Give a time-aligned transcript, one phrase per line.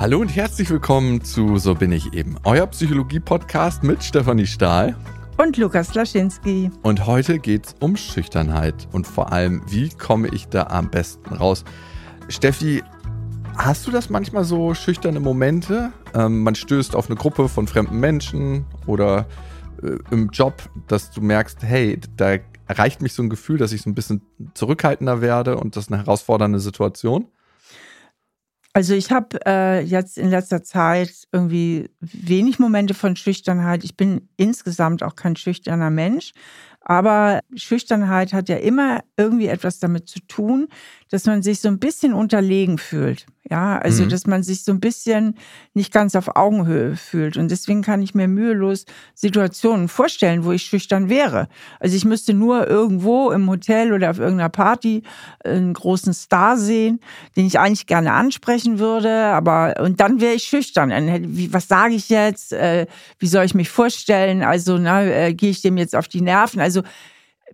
[0.00, 4.94] Hallo und herzlich willkommen zu So bin ich eben, euer Psychologie-Podcast mit Stefanie Stahl
[5.38, 6.70] und Lukas Laschinski.
[6.84, 11.34] Und heute geht es um Schüchternheit und vor allem, wie komme ich da am besten
[11.34, 11.64] raus?
[12.28, 12.84] Steffi,
[13.56, 15.90] hast du das manchmal so schüchterne Momente?
[16.14, 19.26] Ähm, man stößt auf eine Gruppe von fremden Menschen oder
[19.82, 22.36] äh, im Job, dass du merkst, hey, da
[22.68, 24.22] erreicht mich so ein Gefühl, dass ich so ein bisschen
[24.54, 27.26] zurückhaltender werde und das ist eine herausfordernde Situation?
[28.74, 33.82] Also ich habe äh, jetzt in letzter Zeit irgendwie wenig Momente von Schüchternheit.
[33.82, 36.32] Ich bin insgesamt auch kein schüchterner Mensch.
[36.80, 40.68] Aber Schüchternheit hat ja immer irgendwie etwas damit zu tun,
[41.10, 43.26] dass man sich so ein bisschen unterlegen fühlt.
[43.50, 44.10] Ja, also mhm.
[44.10, 45.34] dass man sich so ein bisschen
[45.72, 47.38] nicht ganz auf Augenhöhe fühlt.
[47.38, 48.84] Und deswegen kann ich mir mühelos
[49.14, 51.48] Situationen vorstellen, wo ich schüchtern wäre.
[51.80, 55.02] Also ich müsste nur irgendwo im Hotel oder auf irgendeiner Party
[55.44, 57.00] einen großen Star sehen,
[57.36, 59.10] den ich eigentlich gerne ansprechen würde.
[59.10, 60.90] Aber und dann wäre ich schüchtern.
[61.34, 62.52] Wie, was sage ich jetzt?
[62.52, 62.86] Äh,
[63.18, 64.42] wie soll ich mich vorstellen?
[64.42, 66.60] Also na, äh, gehe ich dem jetzt auf die Nerven?
[66.60, 66.82] Also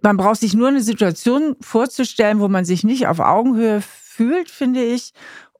[0.02, 4.83] man braucht sich nur eine Situation vorzustellen, wo man sich nicht auf Augenhöhe fühlt, finde
[4.83, 5.12] ich.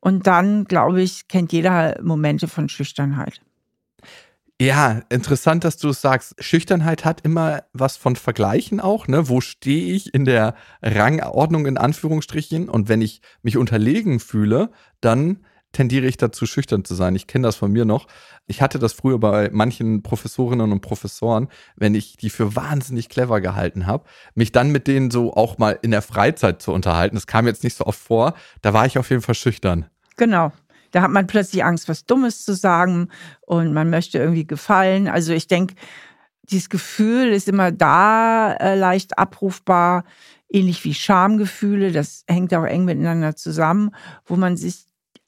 [0.05, 3.41] Und dann, glaube ich, kennt jeder Momente von Schüchternheit.
[4.61, 6.35] Ja, interessant, dass du es sagst.
[6.39, 9.31] Schüchternheit hat immer was von Vergleichen auch, ne?
[9.31, 12.69] Wo stehe ich in der Rangordnung in Anführungsstrichen?
[12.69, 15.39] Und wenn ich mich unterlegen fühle, dann
[15.73, 17.17] tendiere ich dazu, schüchtern zu sein.
[17.17, 18.07] Ich kenne das von mir noch.
[18.47, 23.41] Ich hatte das früher bei manchen Professorinnen und Professoren, wenn ich die für wahnsinnig clever
[23.41, 27.17] gehalten habe, mich dann mit denen so auch mal in der Freizeit zu unterhalten.
[27.17, 28.35] Das kam jetzt nicht so oft vor.
[28.61, 29.87] Da war ich auf jeden Fall schüchtern.
[30.17, 30.53] Genau.
[30.91, 33.09] Da hat man plötzlich Angst, was Dummes zu sagen
[33.41, 35.09] und man möchte irgendwie gefallen.
[35.09, 35.75] Also ich denke,
[36.51, 40.05] dieses Gefühl ist immer da äh, leicht abrufbar,
[40.49, 41.91] ähnlich wie Schamgefühle.
[41.91, 43.91] Das hängt auch eng miteinander zusammen,
[44.25, 44.87] wo man sich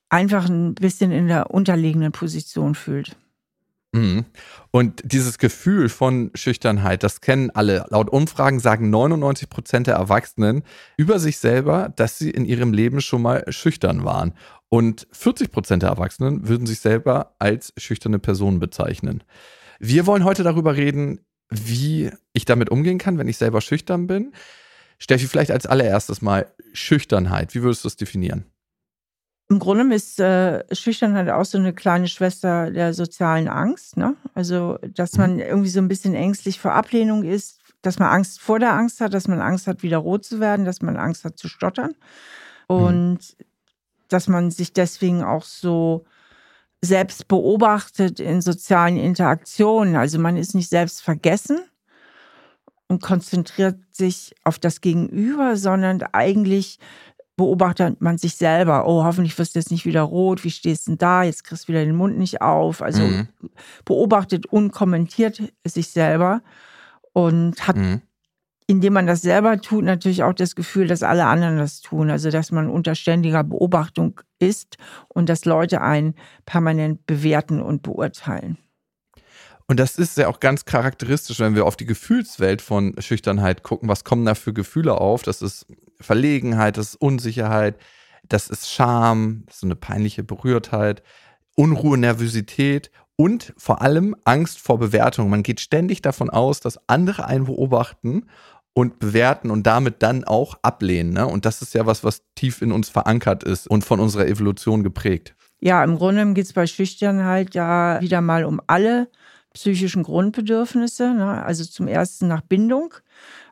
[0.09, 3.17] einfach ein bisschen in der unterlegenen Position fühlt.
[3.97, 4.25] Mhm.
[4.71, 7.87] Und dieses Gefühl von Schüchternheit, das kennen alle.
[7.89, 10.63] Laut Umfragen sagen 99 Prozent der Erwachsenen
[10.97, 14.35] über sich selber, dass sie in ihrem Leben schon mal schüchtern waren.
[14.69, 19.23] Und 40 Prozent der Erwachsenen würden sich selber als schüchterne Person bezeichnen.
[19.79, 24.33] Wir wollen heute darüber reden, wie ich damit umgehen kann, wenn ich selber schüchtern bin.
[24.99, 27.55] Steffi, vielleicht als allererstes mal Schüchternheit.
[27.55, 28.47] Wie würdest du es definieren?
[29.49, 33.97] Im Grunde ist äh, Schüchternheit auch so eine kleine Schwester der sozialen Angst.
[33.97, 34.17] Ne?
[34.35, 35.21] Also, dass mhm.
[35.21, 39.01] man irgendwie so ein bisschen ängstlich vor Ablehnung ist, dass man Angst vor der Angst
[39.01, 41.95] hat, dass man Angst hat, wieder rot zu werden, dass man Angst hat zu stottern.
[42.69, 42.77] Mhm.
[42.77, 43.45] Und mhm.
[44.09, 46.05] dass man sich deswegen auch so
[46.83, 49.97] selbst beobachtet in sozialen Interaktionen.
[49.97, 51.61] Also man ist nicht selbst vergessen
[52.89, 56.79] und konzentriert sich auf das Gegenüber, sondern eigentlich
[57.37, 58.87] beobachtet man sich selber.
[58.87, 60.43] Oh, hoffentlich wirst du jetzt nicht wieder rot.
[60.43, 61.23] Wie stehst du denn da?
[61.23, 62.83] Jetzt kriegst du wieder den Mund nicht auf.
[62.83, 63.29] Also mhm.
[63.85, 66.43] beobachtet und kommentiert sich selber
[67.13, 68.01] und hat, mhm.
[68.67, 72.11] indem man das selber tut, natürlich auch das Gefühl, dass alle anderen das tun.
[72.11, 76.15] Also, dass man unter ständiger Beobachtung ist und dass Leute einen
[76.47, 78.57] permanent bewerten und beurteilen.
[79.69, 83.89] Und das ist ja auch ganz charakteristisch, wenn wir auf die Gefühlswelt von Schüchternheit gucken.
[83.89, 85.23] Was kommen da für Gefühle auf?
[85.23, 85.67] Das ist
[86.01, 87.77] Verlegenheit, das ist Unsicherheit,
[88.29, 91.03] das ist Scham, das ist eine peinliche Berührtheit,
[91.57, 95.31] Unruhe, Nervosität und vor allem Angst vor Bewertung.
[95.31, 98.27] Man geht ständig davon aus, dass andere einen beobachten
[98.73, 101.15] und bewerten und damit dann auch ablehnen.
[101.15, 101.27] Ne?
[101.27, 104.83] Und das ist ja was, was tief in uns verankert ist und von unserer Evolution
[104.83, 105.35] geprägt.
[105.61, 109.09] Ja, im Grunde geht es bei Schüchternheit ja wieder mal um alle
[109.57, 111.15] psychischen Grundbedürfnisse.
[111.15, 111.43] Ne?
[111.43, 112.95] Also zum ersten nach Bindung.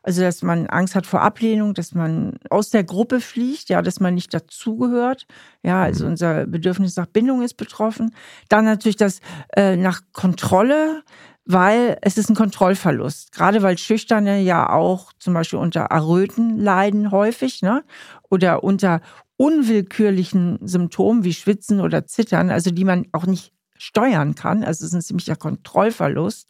[0.03, 3.99] Also, dass man Angst hat vor Ablehnung, dass man aus der Gruppe fliegt, ja, dass
[3.99, 5.25] man nicht dazugehört.
[5.63, 6.11] Ja, also mhm.
[6.11, 8.13] unser Bedürfnis nach Bindung ist betroffen.
[8.47, 9.19] Dann natürlich das
[9.55, 11.01] äh, nach Kontrolle,
[11.45, 13.31] weil es ist ein Kontrollverlust.
[13.31, 17.83] Gerade weil Schüchterne ja auch zum Beispiel unter Erröten leiden häufig, ne?
[18.29, 19.01] Oder unter
[19.37, 23.54] unwillkürlichen Symptomen wie Schwitzen oder Zittern, also die man auch nicht
[23.85, 24.63] steuern kann.
[24.63, 26.49] Also es ist ein ziemlicher Kontrollverlust.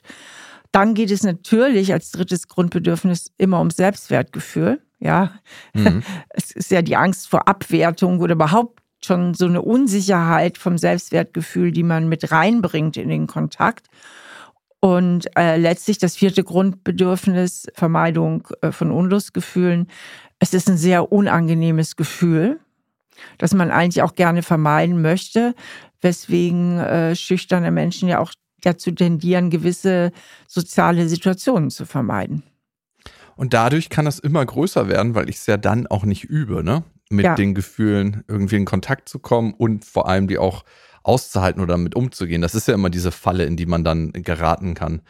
[0.72, 4.82] Dann geht es natürlich als drittes Grundbedürfnis immer um Selbstwertgefühl.
[5.00, 5.32] Ja,
[5.74, 6.04] mhm.
[6.30, 11.72] es ist ja die Angst vor Abwertung oder überhaupt schon so eine Unsicherheit vom Selbstwertgefühl,
[11.72, 13.88] die man mit reinbringt in den Kontakt.
[14.80, 19.88] Und äh, letztlich das vierte Grundbedürfnis, Vermeidung äh, von Unlustgefühlen.
[20.40, 22.60] Es ist ein sehr unangenehmes Gefühl,
[23.38, 25.54] das man eigentlich auch gerne vermeiden möchte,
[26.06, 28.32] weswegen äh, schüchterne Menschen ja auch
[28.62, 30.14] dazu tendieren, gewisse
[30.48, 32.44] soziale Situationen zu vermeiden.
[33.36, 36.64] Und dadurch kann das immer größer werden, weil ich es ja dann auch nicht übe.
[36.64, 36.86] Ne?
[37.10, 37.36] mit Ja.
[37.36, 40.64] den Gefühlen irgendwie in Kontakt zu kommen und vor allem die auch
[41.04, 42.42] auszuhalten oder damit umzugehen.
[42.42, 45.02] Das ist ja immer diese Falle, in die man dann geraten kann.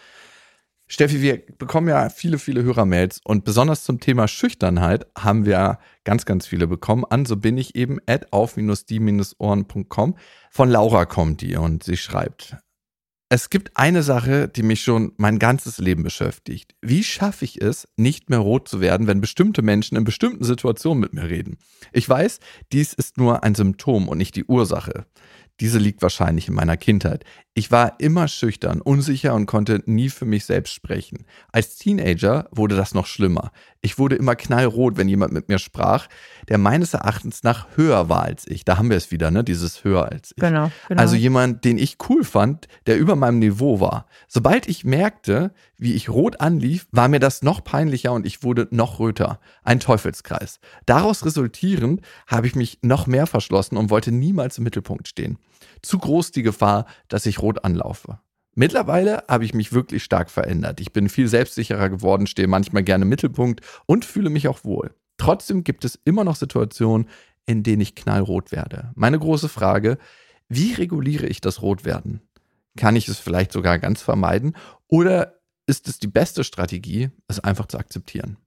[0.88, 6.26] Steffi, wir bekommen ja viele, viele Hörermails und besonders zum Thema Schüchternheit haben wir ganz,
[6.26, 7.04] ganz viele bekommen.
[7.10, 10.16] An so bin ich eben at auf-die-ohren.com.
[10.52, 12.58] Von Laura kommt die und sie schreibt,
[13.28, 16.76] es gibt eine Sache, die mich schon mein ganzes Leben beschäftigt.
[16.84, 21.02] Wie schaffe ich es, nicht mehr rot zu werden, wenn bestimmte Menschen in bestimmten Situationen
[21.02, 21.58] mit mir reden?
[21.92, 22.40] Ich weiß,
[22.72, 25.08] dies ist nur ein Symptom und nicht die Ursache.
[25.62, 27.24] Diese liegt wahrscheinlich in meiner Kindheit.
[27.54, 31.26] Ich war immer schüchtern, unsicher und konnte nie für mich selbst sprechen.
[31.54, 33.54] Als Teenager wurde das noch schlimmer.
[33.80, 36.08] Ich wurde immer knallrot, wenn jemand mit mir sprach,
[36.50, 38.66] der meines Erachtens nach höher war als ich.
[38.66, 39.46] Da haben wir es wieder, ne?
[39.46, 40.42] Dieses höher als ich.
[40.42, 41.02] Genau, genau.
[41.02, 44.08] Also jemand, den ich cool fand, der über meinem Niveau war.
[44.28, 48.68] Sobald ich merkte, wie ich rot anlief, war mir das noch peinlicher und ich wurde
[48.72, 49.40] noch röter.
[49.64, 50.60] Ein Teufelskreis.
[50.86, 55.38] Daraus resultierend habe ich mich noch mehr verschlossen und wollte niemals im Mittelpunkt stehen.
[55.82, 58.20] Zu groß die Gefahr, dass ich rot anlaufe.
[58.56, 60.80] Mittlerweile habe ich mich wirklich stark verändert.
[60.80, 64.96] Ich bin viel selbstsicherer geworden, stehe manchmal gerne im Mittelpunkt und fühle mich auch wohl.
[65.18, 67.10] Trotzdem gibt es immer noch Situationen,
[67.46, 68.92] in denen ich knallrot werde.
[68.96, 69.98] Meine große Frage,
[70.48, 72.22] wie reguliere ich das Rotwerden?
[72.78, 74.56] Kann ich es vielleicht sogar ganz vermeiden?
[74.88, 78.38] Oder ist es die beste Strategie, es einfach zu akzeptieren?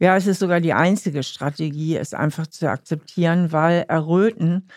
[0.00, 4.68] Ja, es ist sogar die einzige Strategie, es einfach zu akzeptieren, weil Erröten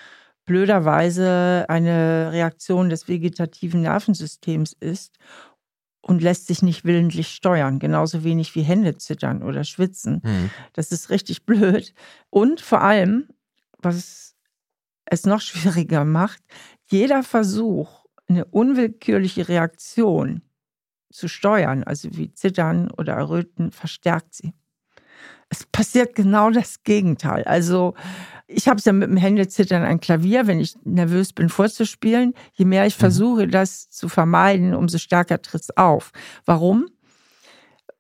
[0.46, 5.18] blöderweise eine Reaktion des vegetativen Nervensystems ist
[6.02, 10.22] und lässt sich nicht willentlich steuern, genauso wenig wie Hände zittern oder schwitzen.
[10.24, 10.50] Hm.
[10.74, 11.94] Das ist richtig blöd.
[12.30, 13.28] Und vor allem,
[13.78, 14.36] was
[15.06, 16.42] es noch schwieriger macht,
[16.90, 20.42] jeder Versuch, eine unwillkürliche Reaktion
[21.12, 24.54] zu steuern, also wie Zittern oder Erröten, verstärkt sie.
[25.50, 27.44] Es passiert genau das Gegenteil.
[27.44, 27.94] Also
[28.54, 32.34] ich habe es ja mit dem Händezittern ein Klavier, wenn ich nervös bin vorzuspielen.
[32.54, 33.00] Je mehr ich Mhm.
[33.00, 36.12] versuche, das zu vermeiden, umso stärker tritt es auf.
[36.46, 36.88] Warum?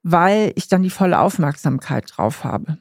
[0.03, 2.77] Weil ich dann die volle Aufmerksamkeit drauf habe.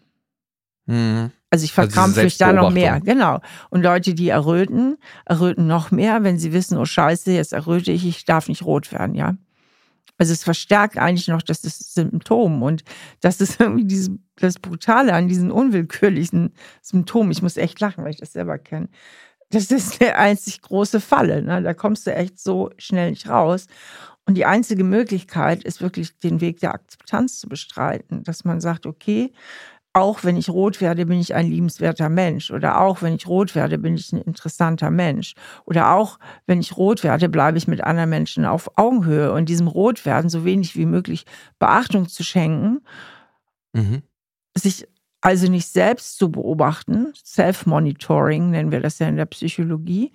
[0.87, 1.31] Hm.
[1.51, 3.41] Also ich Also verkrampfe mich da noch mehr, genau.
[3.71, 4.97] Und Leute, die erröten,
[5.27, 8.93] erröten noch mehr, wenn sie wissen, oh Scheiße, jetzt erröte ich, ich darf nicht rot
[8.93, 9.35] werden, ja.
[10.21, 12.85] Also es verstärkt eigentlich noch das, Symptom und
[13.23, 16.53] das ist irgendwie dieses, das Brutale an diesen unwillkürlichen
[16.83, 17.33] Symptomen.
[17.33, 18.91] Ich muss echt lachen, weil ich das selber kenne.
[19.49, 21.41] Das ist eine einzig große Falle.
[21.43, 21.63] Ne?
[21.63, 23.67] Da kommst du echt so schnell nicht raus.
[24.27, 28.85] Und die einzige Möglichkeit ist wirklich den Weg der Akzeptanz zu bestreiten, dass man sagt,
[28.85, 29.33] okay,
[29.93, 32.51] auch wenn ich rot werde, bin ich ein liebenswerter Mensch.
[32.51, 35.35] Oder auch wenn ich rot werde, bin ich ein interessanter Mensch.
[35.65, 39.33] Oder auch wenn ich rot werde, bleibe ich mit anderen Menschen auf Augenhöhe.
[39.33, 41.25] Und diesem Rotwerden so wenig wie möglich
[41.59, 42.81] Beachtung zu schenken,
[43.73, 44.03] Mhm.
[44.57, 44.87] sich
[45.21, 50.13] also nicht selbst zu beobachten, Self-Monitoring nennen wir das ja in der Psychologie,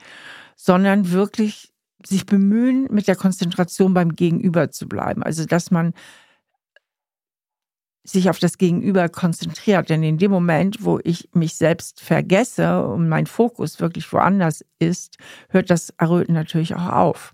[0.56, 1.74] sondern wirklich
[2.06, 5.24] sich bemühen, mit der Konzentration beim Gegenüber zu bleiben.
[5.24, 5.94] Also dass man
[8.06, 9.90] sich auf das Gegenüber konzentriert.
[9.90, 15.18] Denn in dem Moment, wo ich mich selbst vergesse und mein Fokus wirklich woanders ist,
[15.50, 17.34] hört das Erröten natürlich auch auf.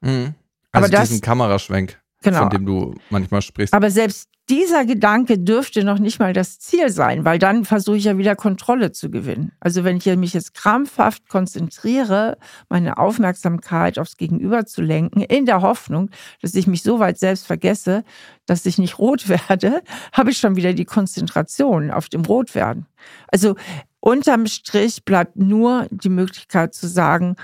[0.00, 0.34] Mhm.
[0.72, 2.40] Aber Also das- diesen Kameraschwenk, Genau.
[2.40, 3.72] von dem du manchmal sprichst.
[3.72, 8.04] Aber selbst dieser Gedanke dürfte noch nicht mal das Ziel sein, weil dann versuche ich
[8.04, 9.52] ja wieder Kontrolle zu gewinnen.
[9.58, 12.36] Also wenn ich mich jetzt krampfhaft konzentriere,
[12.68, 16.10] meine Aufmerksamkeit aufs Gegenüber zu lenken, in der Hoffnung,
[16.42, 18.04] dass ich mich so weit selbst vergesse,
[18.44, 19.82] dass ich nicht rot werde,
[20.12, 22.86] habe ich schon wieder die Konzentration auf dem Rotwerden.
[23.28, 23.56] Also
[24.00, 27.36] unterm Strich bleibt nur die Möglichkeit zu sagen,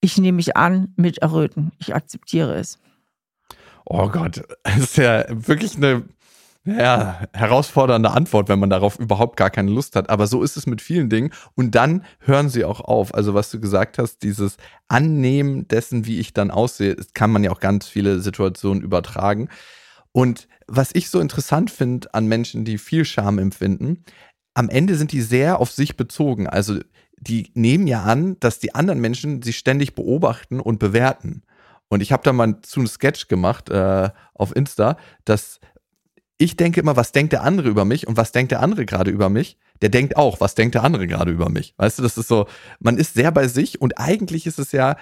[0.00, 1.72] ich nehme mich an mit Erröten.
[1.78, 2.78] Ich akzeptiere es.
[3.84, 6.04] Oh Gott, das ist ja wirklich eine
[6.64, 10.10] ja, herausfordernde Antwort, wenn man darauf überhaupt gar keine Lust hat.
[10.10, 11.30] Aber so ist es mit vielen Dingen.
[11.54, 13.14] Und dann hören sie auch auf.
[13.14, 14.56] Also was du gesagt hast, dieses
[14.88, 19.48] Annehmen dessen, wie ich dann aussehe, das kann man ja auch ganz viele Situationen übertragen.
[20.12, 24.04] Und was ich so interessant finde an Menschen, die viel Scham empfinden,
[24.54, 26.48] am Ende sind die sehr auf sich bezogen.
[26.48, 26.80] Also
[27.20, 31.42] die nehmen ja an, dass die anderen Menschen sie ständig beobachten und bewerten.
[31.88, 35.60] Und ich habe da mal zu einem Sketch gemacht äh, auf Insta, dass
[36.38, 39.10] ich denke immer, was denkt der andere über mich und was denkt der andere gerade
[39.10, 39.58] über mich?
[39.82, 41.74] Der denkt auch, was denkt der andere gerade über mich?
[41.76, 42.46] Weißt du, das ist so,
[42.78, 44.96] man ist sehr bei sich und eigentlich ist es ja,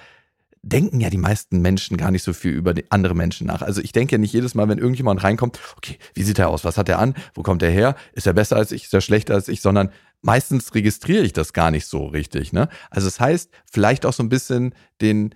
[0.62, 3.62] denken ja die meisten Menschen gar nicht so viel über andere Menschen nach.
[3.62, 6.64] Also ich denke ja nicht jedes Mal, wenn irgendjemand reinkommt, okay, wie sieht er aus?
[6.64, 7.14] Was hat er an?
[7.34, 7.96] Wo kommt er her?
[8.14, 8.84] Ist er besser als ich?
[8.84, 9.60] Ist er schlechter als ich?
[9.60, 9.90] Sondern
[10.22, 12.52] meistens registriere ich das gar nicht so richtig.
[12.52, 12.68] Ne?
[12.90, 15.34] Also das heißt, vielleicht auch so ein bisschen den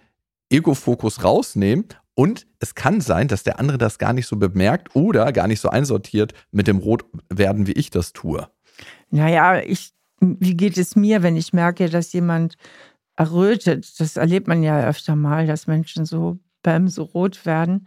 [0.50, 5.32] Ego-Fokus rausnehmen und es kann sein, dass der andere das gar nicht so bemerkt oder
[5.32, 8.48] gar nicht so einsortiert mit dem Rotwerden, wie ich das tue.
[9.10, 12.56] Naja, ich wie geht es mir, wenn ich merke, dass jemand
[13.16, 13.98] errötet?
[14.00, 17.86] Das erlebt man ja öfter mal, dass Menschen so bäm, so rot werden.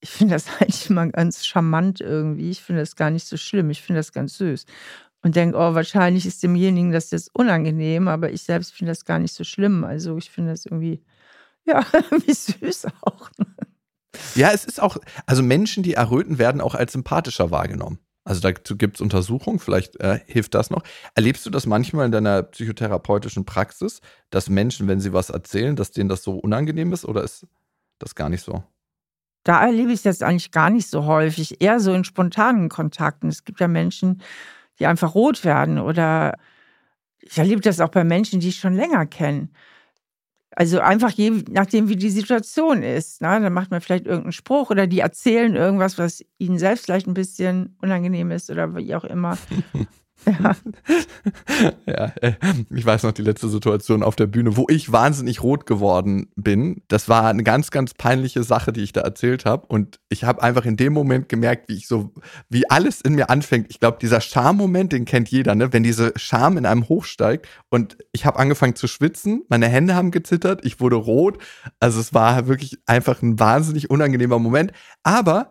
[0.00, 2.50] Ich finde das eigentlich immer ganz charmant irgendwie.
[2.50, 3.70] Ich finde das gar nicht so schlimm.
[3.70, 4.64] Ich finde das ganz süß.
[5.22, 9.18] Und denke, oh, wahrscheinlich ist demjenigen das jetzt unangenehm, aber ich selbst finde das gar
[9.18, 9.84] nicht so schlimm.
[9.84, 11.02] Also ich finde das irgendwie,
[11.64, 11.84] ja,
[12.26, 13.30] wie süß auch.
[14.34, 17.98] Ja, es ist auch, also Menschen, die erröten, werden auch als sympathischer wahrgenommen.
[18.24, 20.82] Also dazu gibt es Untersuchungen, vielleicht äh, hilft das noch.
[21.14, 25.90] Erlebst du das manchmal in deiner psychotherapeutischen Praxis, dass Menschen, wenn sie was erzählen, dass
[25.90, 27.46] denen das so unangenehm ist oder ist
[27.98, 28.64] das gar nicht so?
[29.44, 33.28] Da erlebe ich das eigentlich gar nicht so häufig, eher so in spontanen Kontakten.
[33.28, 34.22] Es gibt ja Menschen,
[34.78, 36.38] die einfach rot werden oder
[37.20, 39.50] ich erlebe das auch bei Menschen, die ich schon länger kenne.
[40.56, 43.20] Also einfach je nachdem, wie die Situation ist.
[43.20, 43.40] Ne?
[43.40, 47.14] Dann macht man vielleicht irgendeinen Spruch oder die erzählen irgendwas, was ihnen selbst vielleicht ein
[47.14, 49.36] bisschen unangenehm ist oder wie auch immer.
[50.26, 50.56] Ja.
[51.86, 52.32] ja, äh,
[52.70, 56.82] ich weiß noch die letzte Situation auf der Bühne, wo ich wahnsinnig rot geworden bin.
[56.88, 59.66] Das war eine ganz, ganz peinliche Sache, die ich da erzählt habe.
[59.66, 62.12] Und ich habe einfach in dem Moment gemerkt, wie ich so,
[62.48, 63.66] wie alles in mir anfängt.
[63.70, 65.72] Ich glaube, dieser Scham-Moment, den kennt jeder, ne?
[65.72, 70.10] Wenn diese Scham in einem hochsteigt und ich habe angefangen zu schwitzen, meine Hände haben
[70.10, 71.38] gezittert, ich wurde rot.
[71.80, 74.72] Also es war wirklich einfach ein wahnsinnig unangenehmer Moment.
[75.02, 75.50] Aber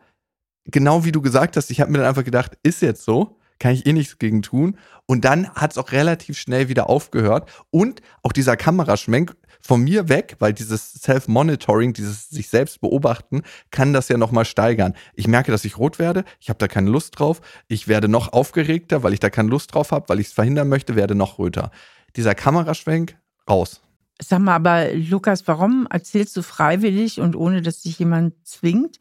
[0.65, 3.73] genau wie du gesagt hast, ich habe mir dann einfach gedacht, ist jetzt so kann
[3.75, 4.77] ich eh nichts gegen tun.
[5.05, 7.49] Und dann hat es auch relativ schnell wieder aufgehört.
[7.71, 13.41] Und auch dieser Kameraschwenk von mir weg, weil dieses Self-Monitoring, dieses sich selbst beobachten,
[13.71, 14.95] kann das ja nochmal steigern.
[15.13, 17.39] Ich merke, dass ich rot werde, ich habe da keine Lust drauf,
[17.69, 20.67] ich werde noch aufgeregter, weil ich da keine Lust drauf habe, weil ich es verhindern
[20.67, 21.71] möchte, werde noch röter.
[22.17, 23.17] Dieser Kameraschwenk,
[23.49, 23.79] raus.
[24.21, 28.99] Sag mal, aber Lukas, warum erzählst du freiwillig und ohne dass dich jemand zwingt,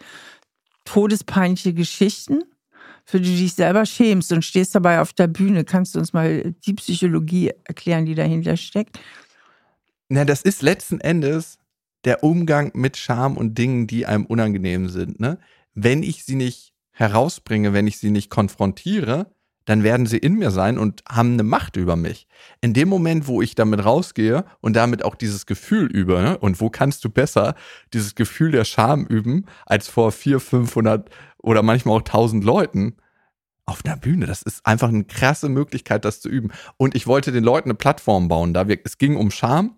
[0.84, 2.44] todespeinliche Geschichten?
[3.04, 5.64] Für die du dich selber schämst und stehst dabei auf der Bühne.
[5.64, 8.98] Kannst du uns mal die Psychologie erklären, die dahinter steckt?
[10.08, 11.58] Na, das ist letzten Endes
[12.04, 15.20] der Umgang mit Scham und Dingen, die einem unangenehm sind.
[15.20, 15.38] Ne?
[15.74, 19.32] Wenn ich sie nicht herausbringe, wenn ich sie nicht konfrontiere,
[19.64, 22.26] dann werden sie in mir sein und haben eine Macht über mich.
[22.60, 26.38] In dem Moment, wo ich damit rausgehe und damit auch dieses Gefühl übe, ne?
[26.38, 27.54] und wo kannst du besser
[27.92, 32.96] dieses Gefühl der Scham üben, als vor vier, 500 oder manchmal auch 1000 Leuten
[33.64, 34.26] auf einer Bühne.
[34.26, 36.50] Das ist einfach eine krasse Möglichkeit, das zu üben.
[36.76, 38.54] Und ich wollte den Leuten eine Plattform bauen.
[38.54, 39.76] Da wir, es ging um Scham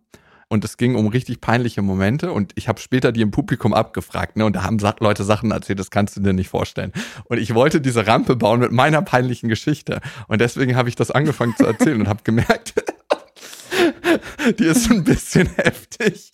[0.54, 4.37] und es ging um richtig peinliche Momente und ich habe später die im Publikum abgefragt
[4.37, 6.92] ne, und da haben Leute Sachen erzählt, das kannst du dir nicht vorstellen.
[7.25, 11.11] Und ich wollte diese Rampe bauen mit meiner peinlichen Geschichte und deswegen habe ich das
[11.11, 12.75] angefangen zu erzählen und habe gemerkt,
[14.61, 16.30] die ist ein bisschen heftig.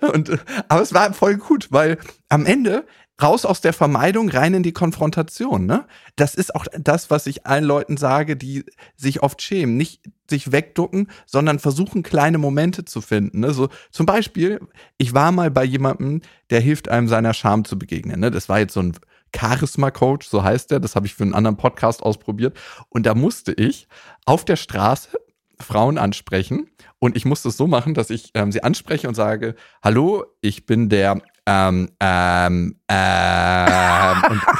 [0.00, 0.30] und,
[0.68, 1.98] aber es war voll gut, weil
[2.30, 2.86] am Ende
[3.22, 5.66] raus aus der Vermeidung, rein in die Konfrontation.
[5.66, 5.86] Ne?
[6.16, 8.64] Das ist auch das, was ich allen Leuten sage, die
[8.96, 9.76] sich oft schämen.
[9.76, 13.40] Nicht sich wegducken, sondern versuchen, kleine Momente zu finden.
[13.40, 13.52] Ne?
[13.52, 14.60] So, zum Beispiel,
[14.98, 18.20] ich war mal bei jemandem, der hilft einem seiner Scham zu begegnen.
[18.20, 18.30] Ne?
[18.30, 18.96] Das war jetzt so ein
[19.34, 20.80] Charisma-Coach, so heißt der.
[20.80, 22.56] Das habe ich für einen anderen Podcast ausprobiert.
[22.88, 23.88] Und da musste ich
[24.24, 25.18] auf der Straße
[25.60, 26.68] Frauen ansprechen.
[26.98, 30.66] Und ich musste es so machen, dass ich ähm, sie anspreche und sage, hallo, ich
[30.66, 34.40] bin der ähm, ähm, ähm, und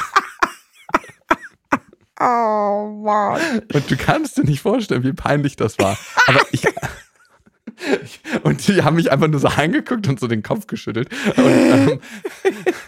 [2.23, 3.63] Oh Mann.
[3.73, 5.99] Und du kannst dir nicht vorstellen, wie peinlich das war.
[6.29, 6.65] Aber ich.
[8.43, 11.09] Und die haben mich einfach nur so angeguckt und so den Kopf geschüttelt.
[11.37, 12.01] Und ähm,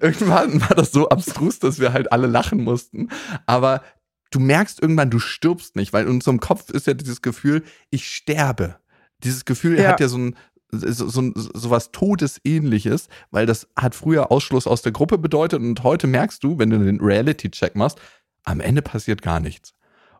[0.00, 3.08] irgendwann war das so abstrus, dass wir halt alle lachen mussten.
[3.44, 3.82] Aber
[4.30, 8.10] du merkst irgendwann, du stirbst nicht, weil in unserem Kopf ist ja dieses Gefühl, ich
[8.10, 8.76] sterbe.
[9.22, 9.88] Dieses Gefühl ja.
[9.88, 10.36] hat ja so ein,
[10.70, 15.82] so, so, so was Todesähnliches, weil das hat früher Ausschluss aus der Gruppe bedeutet und
[15.82, 17.98] heute merkst du, wenn du den Reality-Check machst,
[18.44, 19.74] am Ende passiert gar nichts.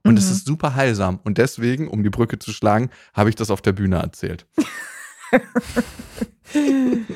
[0.05, 0.33] Und es mhm.
[0.33, 1.21] ist super heilsam.
[1.25, 4.47] Und deswegen, um die Brücke zu schlagen, habe ich das auf der Bühne erzählt.
[6.53, 7.09] okay.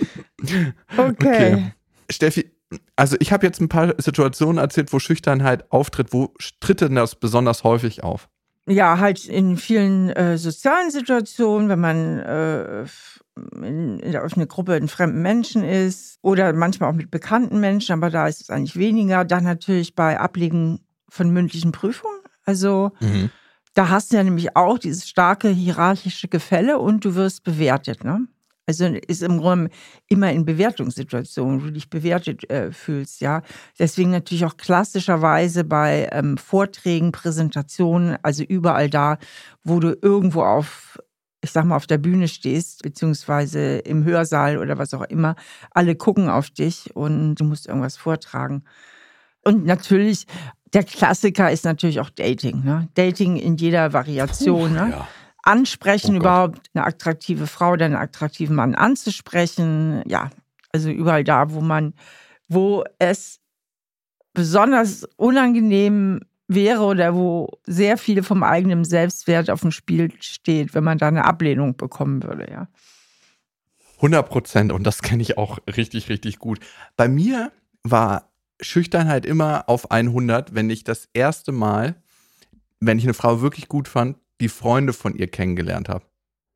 [0.97, 1.73] okay.
[2.11, 2.51] Steffi,
[2.97, 6.13] also ich habe jetzt ein paar Situationen erzählt, wo Schüchternheit auftritt.
[6.13, 8.29] Wo tritt denn das besonders häufig auf?
[8.67, 12.85] Ja, halt in vielen äh, sozialen Situationen, wenn man äh,
[13.57, 17.93] in, in, auf eine Gruppe in fremden Menschen ist oder manchmal auch mit bekannten Menschen,
[17.93, 19.25] aber da ist es eigentlich weniger.
[19.25, 22.21] Dann natürlich bei Ablegen von mündlichen Prüfungen.
[22.45, 23.31] Also mhm.
[23.75, 28.05] da hast du ja nämlich auch dieses starke hierarchische Gefälle und du wirst bewertet.
[28.05, 28.27] Ne?
[28.67, 29.71] Also ist im Grunde
[30.07, 33.43] immer in Bewertungssituationen, wo du dich bewertet äh, fühlst, ja.
[33.79, 39.19] Deswegen natürlich auch klassischerweise bei ähm, Vorträgen, Präsentationen, also überall da,
[39.65, 40.99] wo du irgendwo auf,
[41.43, 45.35] ich sag mal, auf der Bühne stehst, beziehungsweise im Hörsaal oder was auch immer,
[45.73, 48.65] alle gucken auf dich und du musst irgendwas vortragen.
[49.45, 50.27] Und natürlich
[50.73, 52.65] Der Klassiker ist natürlich auch Dating.
[52.65, 52.89] Ne?
[52.95, 54.71] Dating in jeder Variation.
[54.71, 54.91] Puh, ne?
[54.91, 55.09] ja.
[55.43, 60.03] Ansprechen, oh überhaupt eine attraktive Frau oder einen attraktiven Mann anzusprechen.
[60.07, 60.31] Ja,
[60.73, 61.95] also überall da, wo man,
[62.49, 63.41] wo es
[64.33, 66.21] besonders unangenehm
[66.55, 71.09] wäre oder wo sehr viel vom eigenen Selbstwert auf dem Spiel steht, wenn man da
[71.09, 72.69] eine Ablehnung bekommen würde, ja.
[73.97, 76.59] 100 Prozent und das kenne ich auch richtig, richtig gut.
[76.97, 77.53] Bei mir
[77.85, 81.95] war Schüchternheit immer auf 100, wenn ich das erste Mal,
[82.81, 86.05] wenn ich eine Frau wirklich gut fand, die Freunde von ihr kennengelernt habe.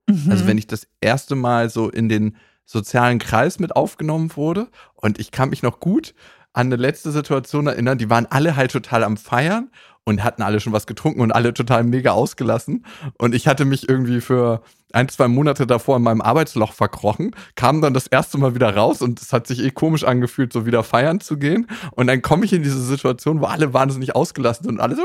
[0.09, 0.31] Mhm.
[0.31, 5.21] Also wenn ich das erste Mal so in den sozialen Kreis mit aufgenommen wurde und
[5.21, 6.15] ich kann mich noch gut
[6.57, 9.71] an eine letzte Situation erinnern, die waren alle halt total am Feiern
[10.05, 12.87] und hatten alle schon was getrunken und alle total mega ausgelassen.
[13.19, 17.83] Und ich hatte mich irgendwie für ein, zwei Monate davor in meinem Arbeitsloch verkrochen, kam
[17.83, 20.83] dann das erste Mal wieder raus und es hat sich eh komisch angefühlt, so wieder
[20.83, 21.67] feiern zu gehen.
[21.91, 25.03] Und dann komme ich in diese Situation, wo alle wahnsinnig ausgelassen sind und alle so,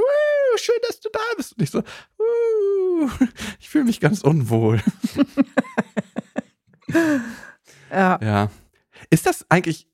[0.56, 1.58] schön, dass du da bist.
[1.58, 1.84] Und ich so,
[3.60, 4.82] ich fühle mich ganz unwohl.
[7.92, 8.20] ja.
[8.22, 8.52] ja.
[9.10, 9.88] Ist das eigentlich,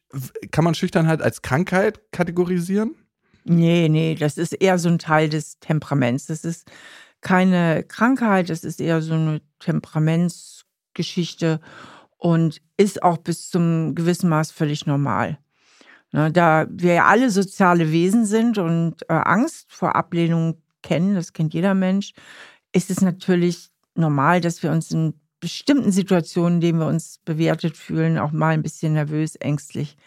[0.52, 2.96] kann man Schüchternheit als Krankheit kategorisieren?
[3.44, 6.26] Nee, nee, das ist eher so ein Teil des Temperaments.
[6.26, 6.70] Das ist
[7.22, 11.62] keine Krankheit, das ist eher so eine Temperamentsgeschichte
[12.18, 15.38] und ist auch bis zum gewissen Maß völlig normal.
[16.12, 21.34] Ne, da wir ja alle soziale Wesen sind und äh, Angst vor Ablehnung kennen, das
[21.34, 22.14] kennt jeder Mensch,
[22.72, 27.78] ist es natürlich normal, dass wir uns in bestimmten Situationen, in denen wir uns bewertet
[27.78, 29.98] fühlen, auch mal ein bisschen nervös, ängstlich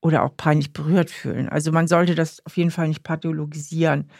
[0.00, 1.48] oder auch peinlich berührt fühlen.
[1.48, 4.10] Also man sollte das auf jeden Fall nicht pathologisieren.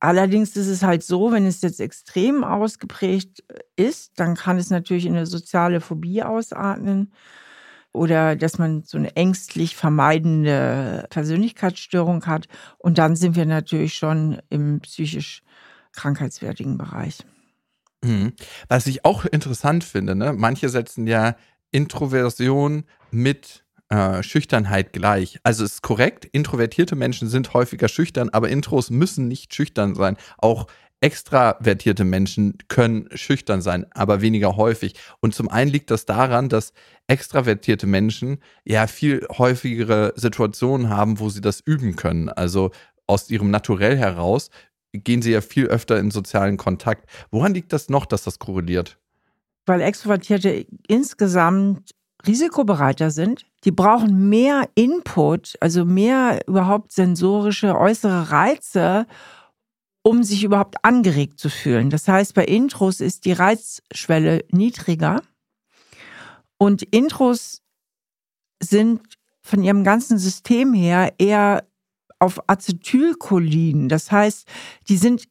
[0.00, 3.42] Allerdings ist es halt so, wenn es jetzt extrem ausgeprägt
[3.74, 7.12] ist, dann kann es natürlich in eine soziale Phobie ausatmen
[7.92, 12.46] oder dass man so eine ängstlich vermeidende Persönlichkeitsstörung hat.
[12.78, 15.42] Und dann sind wir natürlich schon im psychisch
[15.92, 17.24] krankheitswertigen Bereich.
[18.02, 18.32] Mhm.
[18.68, 20.32] Was ich auch interessant finde, ne?
[20.32, 21.36] manche setzen ja
[21.70, 25.40] Introversion mit äh, Schüchternheit gleich.
[25.42, 30.16] Also es ist korrekt, introvertierte Menschen sind häufiger schüchtern, aber Intros müssen nicht schüchtern sein.
[30.38, 30.66] Auch
[31.00, 34.94] extravertierte Menschen können schüchtern sein, aber weniger häufig.
[35.20, 36.72] Und zum einen liegt das daran, dass
[37.06, 42.28] extravertierte Menschen ja viel häufigere Situationen haben, wo sie das üben können.
[42.28, 42.72] Also
[43.06, 44.50] aus ihrem Naturell heraus
[44.92, 47.08] gehen sie ja viel öfter in sozialen Kontakt.
[47.30, 48.98] Woran liegt das noch, dass das korreliert?
[49.66, 51.94] Weil Extrovertierte insgesamt
[52.26, 53.46] risikobereiter sind.
[53.64, 59.06] Die brauchen mehr Input, also mehr überhaupt sensorische äußere Reize,
[60.02, 61.90] um sich überhaupt angeregt zu fühlen.
[61.90, 65.22] Das heißt, bei Intros ist die Reizschwelle niedriger
[66.58, 67.62] und Intros
[68.60, 69.00] sind
[69.42, 71.64] von ihrem ganzen System her eher
[72.18, 73.88] auf Acetylcholin.
[73.88, 74.46] Das heißt,
[74.88, 75.24] die sind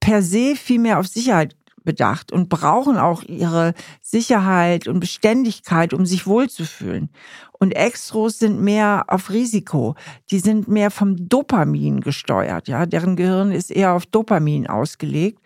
[0.00, 6.04] per se viel mehr auf Sicherheit bedacht und brauchen auch ihre Sicherheit und Beständigkeit, um
[6.04, 7.08] sich wohlzufühlen.
[7.52, 9.94] Und Extros sind mehr auf Risiko.
[10.30, 12.68] Die sind mehr vom Dopamin gesteuert.
[12.68, 15.40] Ja, deren Gehirn ist eher auf Dopamin ausgelegt.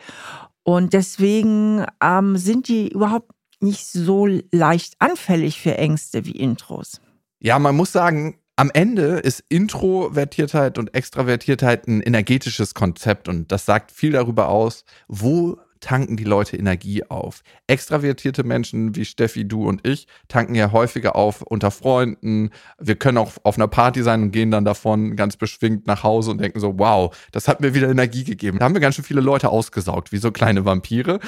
[0.64, 7.00] Und deswegen ähm, sind die überhaupt nicht so leicht anfällig für Ängste wie Intros.
[7.40, 13.64] Ja, man muss sagen, am Ende ist Introvertiertheit und Extravertiertheit ein energetisches Konzept und das
[13.64, 17.40] sagt viel darüber aus, wo tanken die Leute Energie auf.
[17.68, 22.50] Extravertierte Menschen wie Steffi, du und ich tanken ja häufiger auf unter Freunden.
[22.78, 26.30] Wir können auch auf einer Party sein und gehen dann davon ganz beschwingt nach Hause
[26.30, 28.58] und denken so, wow, das hat mir wieder Energie gegeben.
[28.58, 31.18] Da haben wir ganz schön viele Leute ausgesaugt, wie so kleine Vampire.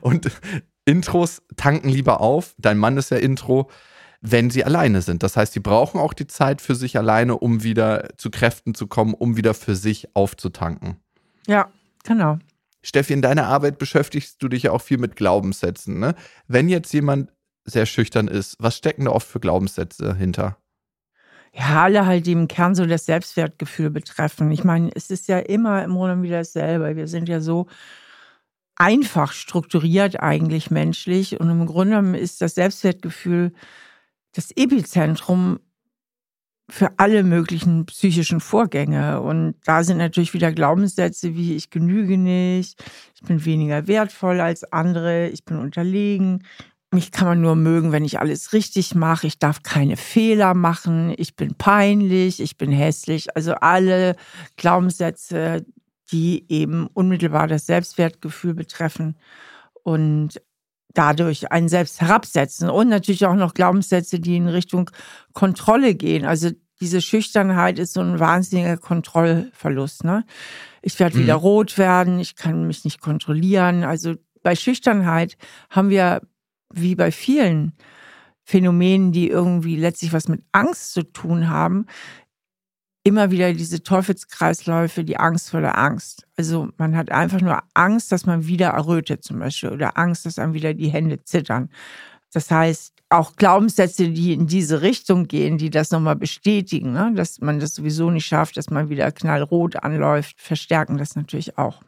[0.00, 0.32] Und
[0.84, 2.56] Intros tanken lieber auf.
[2.58, 3.70] Dein Mann ist ja Intro
[4.20, 5.22] wenn sie alleine sind.
[5.22, 8.86] Das heißt, sie brauchen auch die Zeit für sich alleine, um wieder zu Kräften zu
[8.86, 10.96] kommen, um wieder für sich aufzutanken.
[11.46, 11.70] Ja,
[12.04, 12.38] genau.
[12.82, 15.98] Steffi, in deiner Arbeit beschäftigst du dich ja auch viel mit Glaubenssätzen.
[15.98, 16.14] Ne?
[16.46, 17.32] Wenn jetzt jemand
[17.64, 20.56] sehr schüchtern ist, was stecken da oft für Glaubenssätze hinter?
[21.52, 24.50] Ja, alle halt, die im Kern so das Selbstwertgefühl betreffen.
[24.52, 26.96] Ich meine, es ist ja immer im Grunde wieder dasselbe.
[26.96, 27.66] Wir sind ja so
[28.76, 33.52] einfach strukturiert eigentlich menschlich und im Grunde ist das Selbstwertgefühl
[34.36, 35.60] das Epizentrum
[36.68, 39.20] für alle möglichen psychischen Vorgänge.
[39.20, 42.82] Und da sind natürlich wieder Glaubenssätze wie ich genüge nicht,
[43.14, 46.42] ich bin weniger wertvoll als andere, ich bin unterlegen,
[46.92, 51.14] mich kann man nur mögen, wenn ich alles richtig mache, ich darf keine Fehler machen,
[51.16, 53.34] ich bin peinlich, ich bin hässlich.
[53.36, 54.16] Also alle
[54.56, 55.64] Glaubenssätze,
[56.10, 59.16] die eben unmittelbar das Selbstwertgefühl betreffen.
[59.82, 60.40] Und
[60.96, 64.90] dadurch einen selbst herabsetzen und natürlich auch noch Glaubenssätze, die in Richtung
[65.34, 66.24] Kontrolle gehen.
[66.24, 70.04] Also diese Schüchternheit ist so ein wahnsinniger Kontrollverlust.
[70.04, 70.24] Ne?
[70.82, 71.42] Ich werde wieder mhm.
[71.42, 73.84] rot werden, ich kann mich nicht kontrollieren.
[73.84, 75.36] Also bei Schüchternheit
[75.70, 76.22] haben wir,
[76.72, 77.72] wie bei vielen
[78.42, 81.86] Phänomenen, die irgendwie letztlich was mit Angst zu tun haben,
[83.06, 86.26] immer wieder diese Teufelskreisläufe, die Angst vor der Angst.
[86.36, 90.40] Also man hat einfach nur Angst, dass man wieder errötet zum Beispiel oder Angst, dass
[90.40, 91.70] einem wieder die Hände zittern.
[92.32, 97.12] Das heißt, auch Glaubenssätze, die in diese Richtung gehen, die das nochmal bestätigen, ne?
[97.14, 101.82] dass man das sowieso nicht schafft, dass man wieder knallrot anläuft, verstärken das natürlich auch.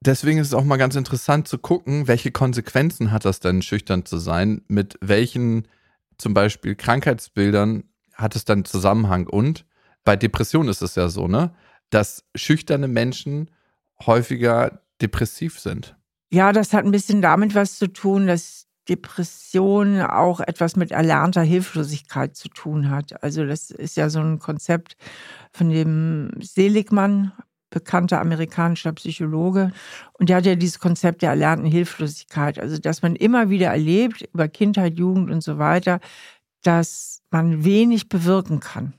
[0.00, 4.06] Deswegen ist es auch mal ganz interessant zu gucken, welche Konsequenzen hat das denn, schüchtern
[4.06, 5.68] zu sein, mit welchen
[6.16, 7.84] zum Beispiel Krankheitsbildern
[8.18, 9.26] hat es dann Zusammenhang.
[9.26, 9.64] Und
[10.04, 11.54] bei Depressionen ist es ja so, ne,
[11.90, 13.50] dass schüchterne Menschen
[14.04, 15.96] häufiger depressiv sind.
[16.30, 21.42] Ja, das hat ein bisschen damit was zu tun, dass Depression auch etwas mit erlernter
[21.42, 23.22] Hilflosigkeit zu tun hat.
[23.22, 24.96] Also das ist ja so ein Konzept
[25.52, 27.32] von dem Seligmann,
[27.70, 29.72] bekannter amerikanischer Psychologe.
[30.14, 32.58] Und der hat ja dieses Konzept der erlernten Hilflosigkeit.
[32.58, 36.00] Also dass man immer wieder erlebt, über Kindheit, Jugend und so weiter,
[36.68, 38.92] dass man wenig bewirken kann.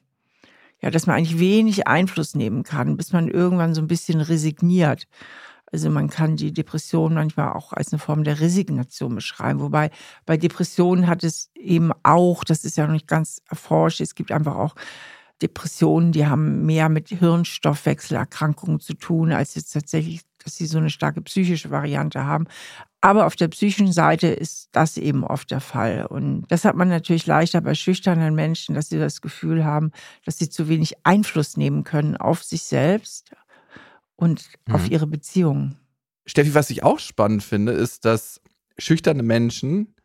[0.82, 5.08] Ja, dass man eigentlich wenig Einfluss nehmen kann, bis man irgendwann so ein bisschen resigniert.
[5.72, 9.60] Also man kann die Depression manchmal auch als eine Form der Resignation beschreiben.
[9.60, 9.92] Wobei
[10.26, 14.32] bei Depressionen hat es eben auch, das ist ja noch nicht ganz erforscht, es gibt
[14.32, 14.74] einfach auch
[15.44, 20.90] Depressionen, die haben mehr mit Hirnstoffwechselerkrankungen zu tun, als jetzt tatsächlich, dass sie so eine
[20.90, 22.48] starke psychische Variante haben.
[23.02, 26.06] Aber auf der psychischen Seite ist das eben oft der Fall.
[26.06, 29.92] Und das hat man natürlich leichter bei schüchternen Menschen, dass sie das Gefühl haben,
[30.26, 33.32] dass sie zu wenig Einfluss nehmen können auf sich selbst
[34.18, 34.76] und mhm.
[34.76, 35.78] auf ihre Beziehungen.
[36.26, 38.42] Steffi, was ich auch spannend finde, ist, dass
[38.78, 39.96] schüchterne Menschen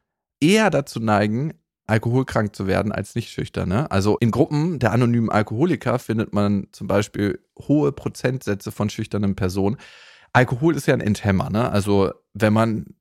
[0.40, 1.54] eher dazu neigen,
[1.87, 3.90] alkoholkrank zu werden als nicht schüchterne.
[3.90, 9.76] Also in Gruppen der anonymen Alkoholiker findet man zum Beispiel hohe Prozentsätze von schüchternen Personen.
[10.33, 11.70] Alkohol ist ja ein Enthemmer, ne?
[11.70, 12.94] Also wenn man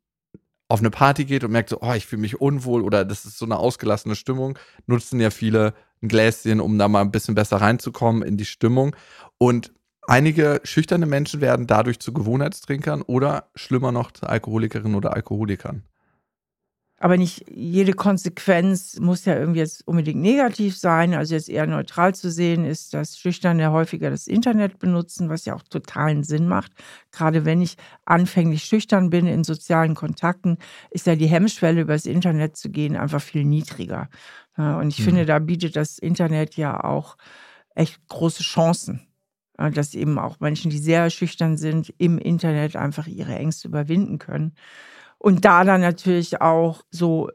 [0.70, 3.38] auf eine Party geht und merkt so, oh, ich fühle mich unwohl oder das ist
[3.38, 7.58] so eine ausgelassene Stimmung, nutzen ja viele ein Gläschen, um da mal ein bisschen besser
[7.58, 8.96] reinzukommen in die Stimmung.
[9.38, 9.72] Und
[10.06, 15.84] Einige schüchterne Menschen werden dadurch zu Gewohnheitstrinkern oder schlimmer noch zu Alkoholikerinnen oder Alkoholikern.
[17.04, 21.14] Aber nicht jede Konsequenz muss ja irgendwie jetzt unbedingt negativ sein.
[21.14, 25.54] Also jetzt eher neutral zu sehen ist, dass Schüchterne häufiger das Internet benutzen, was ja
[25.54, 26.72] auch totalen Sinn macht.
[27.12, 30.58] Gerade wenn ich anfänglich schüchtern bin in sozialen Kontakten,
[30.92, 34.08] ist ja die Hemmschwelle, übers Internet zu gehen, einfach viel niedriger.
[34.56, 35.04] Und ich mhm.
[35.04, 37.18] finde, da bietet das Internet ja auch
[37.76, 39.06] echt große Chancen.
[39.58, 44.20] Äh, dass eben auch Menschen, die sehr schüchtern sind, im Internet einfach ihre Ängste überwinden
[44.20, 44.54] können.
[45.24, 47.30] Und da dann natürlich auch so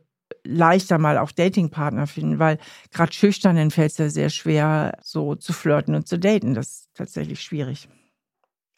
[0.44, 2.58] leichter mal auch Datingpartner finden, weil
[2.90, 6.52] gerade Schüchternen fällt es ja sehr schwer, so zu flirten und zu daten.
[6.52, 7.88] Das ist tatsächlich schwierig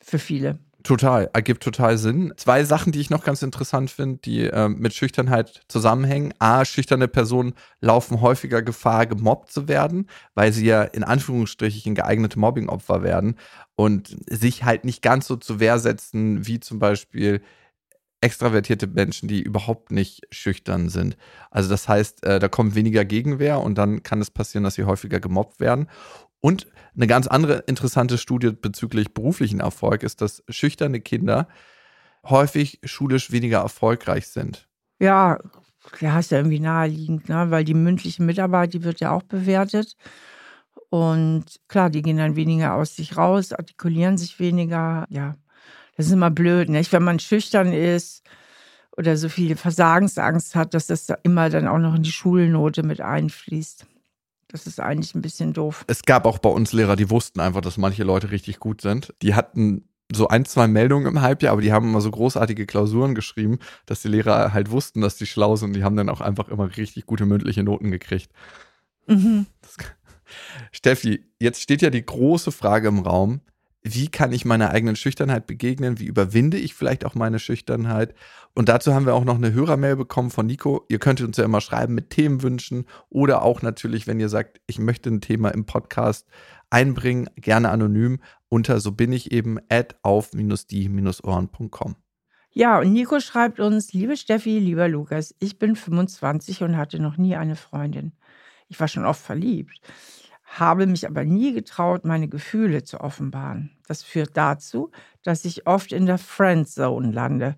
[0.01, 0.61] für viele.
[0.85, 2.33] Total, ergibt total Sinn.
[2.37, 6.33] Zwei Sachen, die ich noch ganz interessant finde, die äh, mit Schüchternheit zusammenhängen.
[6.39, 12.39] A, schüchterne Personen laufen häufiger Gefahr, gemobbt zu werden, weil sie ja in Anführungsstrichen geeignete
[12.39, 13.35] Mobbingopfer werden
[13.75, 17.43] und sich halt nicht ganz so zur Wehr setzen, wie zum Beispiel
[18.21, 21.17] extravertierte Menschen, die überhaupt nicht schüchtern sind.
[21.51, 24.85] Also das heißt, äh, da kommt weniger Gegenwehr und dann kann es passieren, dass sie
[24.85, 25.89] häufiger gemobbt werden.
[26.41, 31.49] Und eine ganz andere interessante Studie bezüglich beruflichen Erfolg ist, dass schüchterne Kinder
[32.25, 34.69] häufig schulisch weniger erfolgreich sind.
[34.99, 35.39] Ja,
[36.01, 37.51] ja, ist ja irgendwie naheliegend, ne?
[37.51, 39.97] weil die mündliche Mitarbeit, die wird ja auch bewertet.
[40.91, 45.07] Und klar, die gehen dann weniger aus sich raus, artikulieren sich weniger.
[45.09, 45.37] Ja,
[46.01, 46.95] das ist immer blöd, nicht?
[46.95, 48.23] Wenn man schüchtern ist
[48.97, 53.03] oder so viel Versagensangst hat, dass das immer dann auch noch in die Schulnote mit
[53.03, 53.85] einfließt.
[54.49, 55.85] Das ist eigentlich ein bisschen doof.
[55.89, 59.13] Es gab auch bei uns Lehrer, die wussten einfach, dass manche Leute richtig gut sind.
[59.21, 63.15] Die hatten so ein, zwei Meldungen im Halbjahr, aber die haben immer so großartige Klausuren
[63.15, 65.77] geschrieben, dass die Lehrer halt wussten, dass die schlau sind.
[65.77, 68.33] Die haben dann auch einfach immer richtig gute mündliche Noten gekriegt.
[69.07, 69.45] Mhm.
[70.73, 73.43] Steffi, jetzt steht ja die große Frage im Raum,
[73.83, 75.99] wie kann ich meiner eigenen Schüchternheit begegnen?
[75.99, 78.15] Wie überwinde ich vielleicht auch meine Schüchternheit?
[78.55, 80.85] Und dazu haben wir auch noch eine Hörermail bekommen von Nico.
[80.89, 84.79] Ihr könntet uns ja immer schreiben mit Themenwünschen oder auch natürlich, wenn ihr sagt, ich
[84.79, 86.29] möchte ein Thema im Podcast
[86.69, 91.97] einbringen, gerne anonym unter so bin ich eben at auf-die-ohren.com.
[92.53, 97.17] Ja, und Nico schreibt uns, liebe Steffi, lieber Lukas, ich bin 25 und hatte noch
[97.17, 98.13] nie eine Freundin.
[98.69, 99.81] Ich war schon oft verliebt
[100.59, 103.71] habe mich aber nie getraut, meine Gefühle zu offenbaren.
[103.87, 104.91] Das führt dazu,
[105.23, 107.57] dass ich oft in der Friendzone lande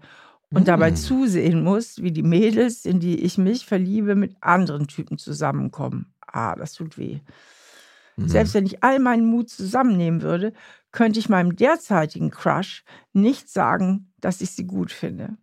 [0.52, 0.96] und dabei mm.
[0.96, 6.12] zusehen muss, wie die Mädels, in die ich mich verliebe, mit anderen Typen zusammenkommen.
[6.26, 7.20] ah, das tut weh.
[8.16, 8.28] Mhm.
[8.28, 10.52] Selbst wenn ich all meinen Mut zusammennehmen würde,
[10.90, 15.37] könnte ich meinem derzeitigen Crush nicht sagen, dass ich sie gut finde.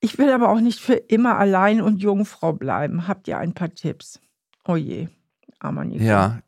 [0.00, 3.06] Ich will aber auch nicht für immer allein und Jungfrau bleiben.
[3.08, 4.20] Habt ihr ein paar Tipps?
[4.66, 5.08] Oh je,
[5.64, 6.04] armer Nico.
[6.04, 6.40] Ja,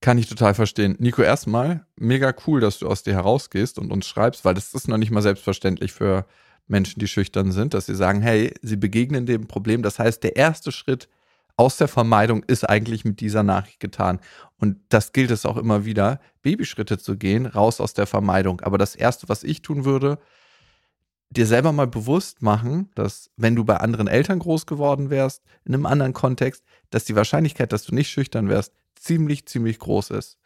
[0.00, 0.96] kann ich total verstehen.
[0.98, 4.88] Nico, erstmal mega cool, dass du aus dir herausgehst und uns schreibst, weil das ist
[4.88, 6.26] noch nicht mal selbstverständlich für
[6.68, 9.82] Menschen, die schüchtern sind, dass sie sagen, hey, sie begegnen dem Problem.
[9.82, 11.08] Das heißt, der erste Schritt
[11.56, 14.20] aus der Vermeidung ist eigentlich mit dieser Nachricht getan.
[14.58, 18.60] Und das gilt es auch immer wieder, Babyschritte zu gehen, raus aus der Vermeidung.
[18.60, 20.18] Aber das Erste, was ich tun würde,
[21.30, 25.74] dir selber mal bewusst machen, dass wenn du bei anderen Eltern groß geworden wärst, in
[25.74, 30.38] einem anderen Kontext, dass die Wahrscheinlichkeit, dass du nicht schüchtern wärst, ziemlich, ziemlich groß ist.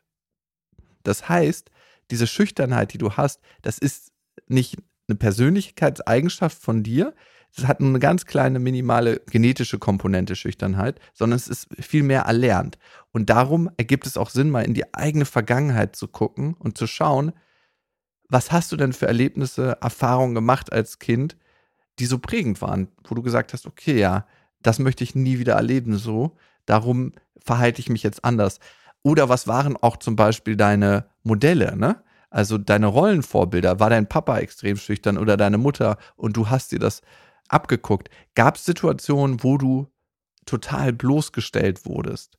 [1.02, 1.70] Das heißt,
[2.10, 4.12] diese Schüchternheit, die du hast, das ist
[4.48, 4.76] nicht
[5.08, 7.14] eine Persönlichkeitseigenschaft von dir,
[7.56, 12.22] es hat nur eine ganz kleine minimale genetische Komponente Schüchternheit, sondern es ist viel mehr
[12.22, 12.78] erlernt.
[13.12, 16.86] Und darum ergibt es auch Sinn, mal in die eigene Vergangenheit zu gucken und zu
[16.86, 17.32] schauen,
[18.30, 21.36] was hast du denn für Erlebnisse, Erfahrungen gemacht als Kind,
[21.98, 24.26] die so prägend waren, wo du gesagt hast, okay, ja,
[24.62, 27.12] das möchte ich nie wieder erleben so, darum
[27.44, 28.60] verhalte ich mich jetzt anders.
[29.02, 32.02] Oder was waren auch zum Beispiel deine Modelle, ne?
[32.30, 36.78] Also deine Rollenvorbilder, war dein Papa extrem schüchtern oder deine Mutter und du hast dir
[36.78, 37.02] das
[37.48, 38.08] abgeguckt.
[38.36, 39.88] Gab es Situationen, wo du
[40.46, 42.38] total bloßgestellt wurdest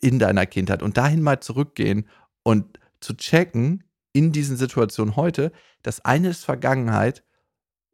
[0.00, 2.06] in deiner Kindheit und dahin mal zurückgehen
[2.44, 7.24] und zu checken in diesen Situationen heute, das eine ist Vergangenheit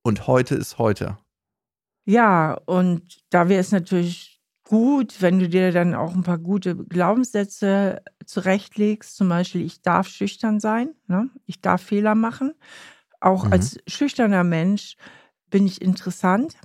[0.02, 1.18] und heute ist heute.
[2.04, 6.76] Ja, und da wäre es natürlich gut, wenn du dir dann auch ein paar gute
[6.76, 9.16] Glaubenssätze zurechtlegst.
[9.16, 11.30] Zum Beispiel, ich darf schüchtern sein, ne?
[11.46, 12.54] ich darf Fehler machen.
[13.20, 13.52] Auch mhm.
[13.52, 14.96] als schüchterner Mensch
[15.50, 16.56] bin ich interessant.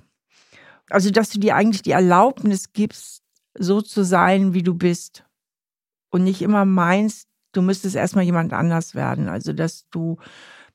[0.90, 3.22] Also, dass du dir eigentlich die Erlaubnis gibst,
[3.58, 5.24] so zu sein, wie du bist.
[6.10, 9.28] Und nicht immer meinst, du müsstest erstmal jemand anders werden.
[9.28, 10.18] Also, dass du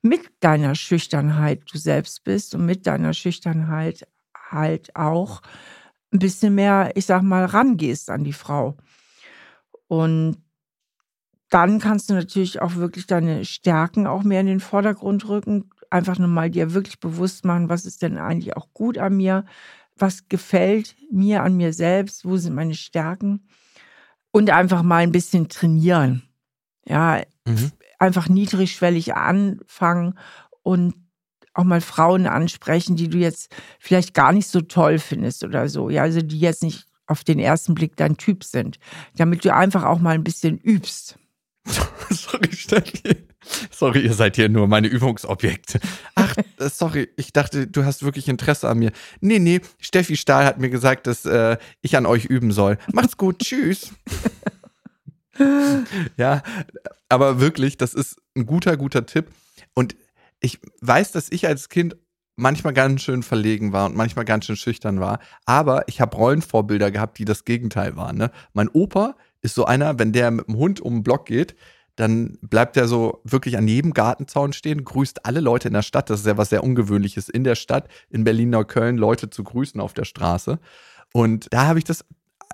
[0.01, 4.07] mit deiner Schüchternheit du selbst bist und mit deiner Schüchternheit
[4.49, 5.41] halt auch
[6.11, 8.77] ein bisschen mehr, ich sag mal, rangehst an die Frau.
[9.87, 10.37] Und
[11.49, 16.17] dann kannst du natürlich auch wirklich deine Stärken auch mehr in den Vordergrund rücken einfach
[16.19, 19.45] nochmal dir wirklich bewusst machen, was ist denn eigentlich auch gut an mir,
[19.95, 23.47] was gefällt mir an mir selbst, wo sind meine Stärken
[24.31, 26.23] und einfach mal ein bisschen trainieren.
[26.85, 27.71] Ja, mhm.
[27.99, 30.17] einfach niedrigschwellig anfangen
[30.63, 30.95] und
[31.53, 35.89] auch mal Frauen ansprechen, die du jetzt vielleicht gar nicht so toll findest oder so.
[35.89, 38.79] Ja, also die jetzt nicht auf den ersten Blick dein Typ sind,
[39.15, 41.17] damit du einfach auch mal ein bisschen übst.
[42.09, 43.29] Sorry, Steffi.
[43.71, 45.79] Sorry, ihr seid hier nur meine Übungsobjekte.
[46.15, 48.91] Ach, äh, sorry, ich dachte, du hast wirklich Interesse an mir.
[49.21, 52.77] Nee, nee, Steffi Stahl hat mir gesagt, dass äh, ich an euch üben soll.
[52.91, 53.91] Macht's gut, tschüss.
[56.17, 56.43] ja,
[57.07, 59.27] aber wirklich, das ist ein guter, guter Tipp.
[59.73, 59.95] Und
[60.39, 61.95] ich weiß, dass ich als Kind
[62.35, 65.19] manchmal ganz schön verlegen war und manchmal ganz schön schüchtern war.
[65.45, 68.17] Aber ich habe Rollenvorbilder gehabt, die das Gegenteil waren.
[68.17, 68.31] Ne?
[68.53, 71.55] Mein Opa ist so einer, wenn der mit dem Hund um den Block geht,
[71.95, 76.09] dann bleibt er so wirklich an jedem Gartenzaun stehen, grüßt alle Leute in der Stadt.
[76.09, 79.81] Das ist ja was sehr Ungewöhnliches in der Stadt, in Berlin, Neukölln, Leute zu grüßen
[79.81, 80.59] auf der Straße.
[81.11, 82.05] Und da habe ich das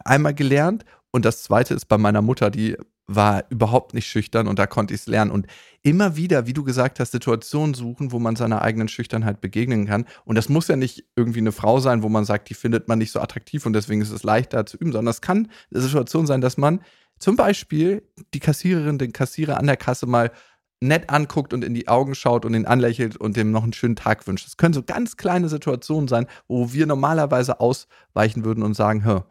[0.03, 0.83] einmal gelernt.
[1.15, 2.75] Und das zweite ist bei meiner Mutter, die
[3.07, 5.31] war überhaupt nicht schüchtern und da konnte ich es lernen.
[5.31, 5.47] Und
[5.81, 10.03] immer wieder, wie du gesagt hast, Situationen suchen, wo man seiner eigenen Schüchternheit begegnen kann.
[10.25, 12.97] Und das muss ja nicht irgendwie eine Frau sein, wo man sagt, die findet man
[12.97, 16.27] nicht so attraktiv und deswegen ist es leichter zu üben, sondern es kann eine Situation
[16.27, 16.81] sein, dass man
[17.17, 20.33] zum Beispiel die Kassiererin, den Kassierer an der Kasse mal
[20.81, 23.95] nett anguckt und in die Augen schaut und ihn anlächelt und dem noch einen schönen
[23.95, 24.47] Tag wünscht.
[24.47, 29.25] Das können so ganz kleine Situationen sein, wo wir normalerweise ausweichen würden und sagen, hör,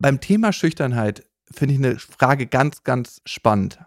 [0.00, 3.78] beim Thema Schüchternheit finde ich eine Frage ganz, ganz spannend.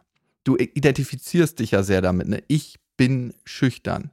[0.44, 2.44] Du identifizierst dich ja sehr damit, ne?
[2.48, 4.12] Ich bin schüchtern.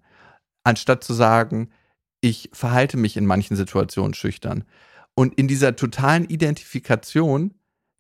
[0.65, 1.71] Anstatt zu sagen,
[2.21, 4.65] ich verhalte mich in manchen Situationen schüchtern.
[5.15, 7.55] Und in dieser totalen Identifikation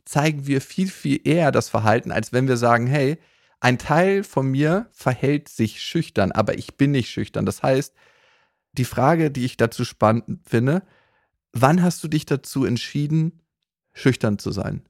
[0.04, 3.18] zeigen wir viel, viel eher das Verhalten, als wenn wir sagen, hey,
[3.60, 7.44] ein Teil von mir verhält sich schüchtern, aber ich bin nicht schüchtern.
[7.44, 7.94] Das heißt,
[8.72, 10.82] die Frage, die ich dazu spannend finde,
[11.52, 13.40] wann hast du dich dazu entschieden,
[13.92, 14.82] schüchtern zu sein?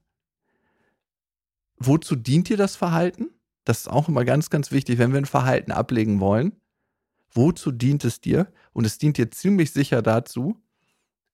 [1.77, 3.31] Wozu dient dir das Verhalten?
[3.65, 6.53] Das ist auch immer ganz, ganz wichtig, wenn wir ein Verhalten ablegen wollen.
[7.33, 8.53] Wozu dient es dir?
[8.73, 10.61] Und es dient dir ziemlich sicher dazu,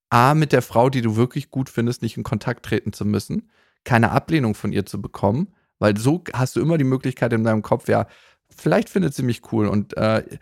[0.09, 3.50] A, mit der Frau, die du wirklich gut findest, nicht in Kontakt treten zu müssen
[3.87, 7.62] keine Ablehnung von ihr zu bekommen, weil so hast du immer die Möglichkeit in deinem
[7.62, 8.07] Kopf, ja,
[8.55, 10.38] vielleicht findet sie mich cool und äh,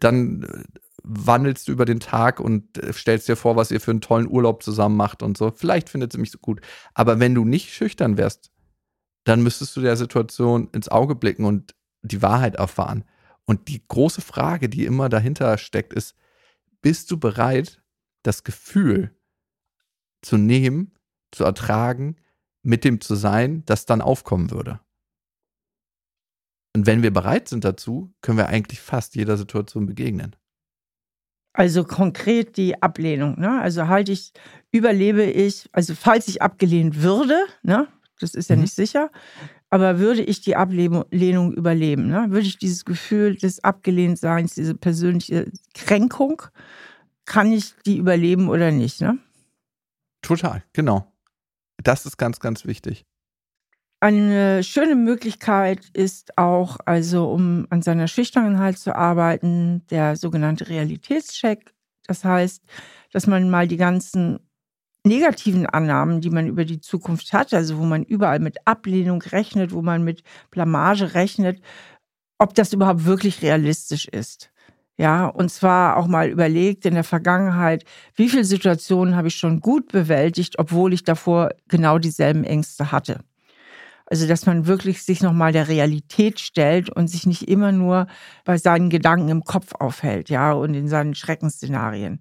[0.00, 0.64] dann
[1.04, 4.28] wandelst du über den Tag und äh, stellst dir vor, was ihr für einen tollen
[4.28, 5.52] Urlaub zusammen macht und so.
[5.54, 6.60] Vielleicht findet sie mich so gut.
[6.94, 8.50] Aber wenn du nicht schüchtern wärst,
[9.24, 13.04] dann müsstest du der Situation ins Auge blicken und die Wahrheit erfahren.
[13.44, 16.14] Und die große Frage, die immer dahinter steckt, ist,
[16.80, 17.82] bist du bereit,
[18.22, 19.14] das Gefühl
[20.22, 20.94] zu nehmen,
[21.30, 22.16] zu ertragen,
[22.62, 24.80] mit dem zu sein, das dann aufkommen würde?
[26.74, 30.34] Und wenn wir bereit sind dazu, können wir eigentlich fast jeder Situation begegnen.
[31.54, 33.38] Also konkret die Ablehnung.
[33.38, 33.60] Ne?
[33.62, 34.32] Also halte ich,
[34.72, 37.86] überlebe ich, also falls ich abgelehnt würde, ne?
[38.18, 38.62] das ist ja mhm.
[38.62, 39.10] nicht sicher,
[39.70, 42.08] aber würde ich die Ablehnung überleben?
[42.08, 42.26] Ne?
[42.28, 46.42] Würde ich dieses Gefühl des Abgelehntseins, diese persönliche Kränkung,
[47.24, 49.00] kann ich die überleben oder nicht?
[49.00, 49.18] Ne?
[50.22, 51.06] Total, genau.
[51.82, 53.04] Das ist ganz, ganz wichtig.
[54.04, 61.72] Eine schöne Möglichkeit ist auch, also um an seiner Schüchternheit zu arbeiten, der sogenannte Realitätscheck.
[62.06, 62.62] Das heißt,
[63.12, 64.40] dass man mal die ganzen
[65.06, 69.72] negativen Annahmen, die man über die Zukunft hat, also wo man überall mit Ablehnung rechnet,
[69.72, 71.62] wo man mit Blamage rechnet,
[72.38, 74.50] ob das überhaupt wirklich realistisch ist.
[74.98, 77.86] Ja, und zwar auch mal überlegt in der Vergangenheit,
[78.16, 83.24] wie viele Situationen habe ich schon gut bewältigt, obwohl ich davor genau dieselben Ängste hatte.
[84.06, 88.06] Also, dass man wirklich sich nochmal der Realität stellt und sich nicht immer nur
[88.44, 92.20] bei seinen Gedanken im Kopf aufhält, ja, und in seinen Schreckensszenarien.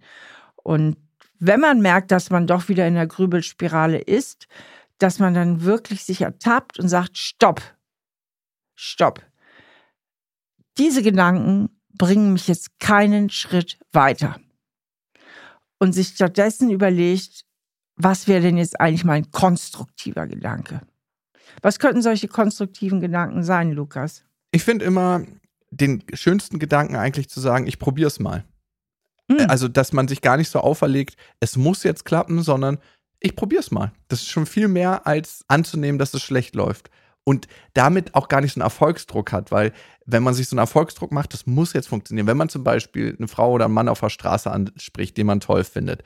[0.56, 0.98] Und
[1.40, 4.48] wenn man merkt, dass man doch wieder in der Grübelspirale ist,
[4.98, 7.62] dass man dann wirklich sich ertappt und sagt, stopp,
[8.76, 9.22] stopp.
[10.78, 14.40] Diese Gedanken bringen mich jetzt keinen Schritt weiter.
[15.80, 17.44] Und sich stattdessen überlegt,
[17.98, 20.82] was wäre denn jetzt eigentlich mein konstruktiver Gedanke?
[21.62, 24.24] Was könnten solche konstruktiven Gedanken sein, Lukas?
[24.52, 25.24] Ich finde immer
[25.72, 28.44] den schönsten Gedanken eigentlich zu sagen, ich probiere es mal.
[29.28, 29.46] Mhm.
[29.48, 32.78] Also, dass man sich gar nicht so auferlegt, es muss jetzt klappen, sondern
[33.20, 33.92] ich probiere es mal.
[34.10, 36.90] Das ist schon viel mehr als anzunehmen, dass es schlecht läuft.
[37.26, 39.72] Und damit auch gar nicht so einen Erfolgsdruck hat, weil
[40.06, 42.28] wenn man sich so einen Erfolgsdruck macht, das muss jetzt funktionieren.
[42.28, 45.40] Wenn man zum Beispiel eine Frau oder einen Mann auf der Straße anspricht, den man
[45.40, 46.04] toll findet,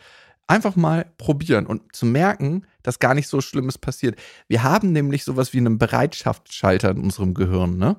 [0.47, 4.17] einfach mal probieren und zu merken, dass gar nicht so Schlimmes passiert.
[4.47, 7.97] Wir haben nämlich sowas wie einen Bereitschaftsschalter in unserem Gehirn, ne?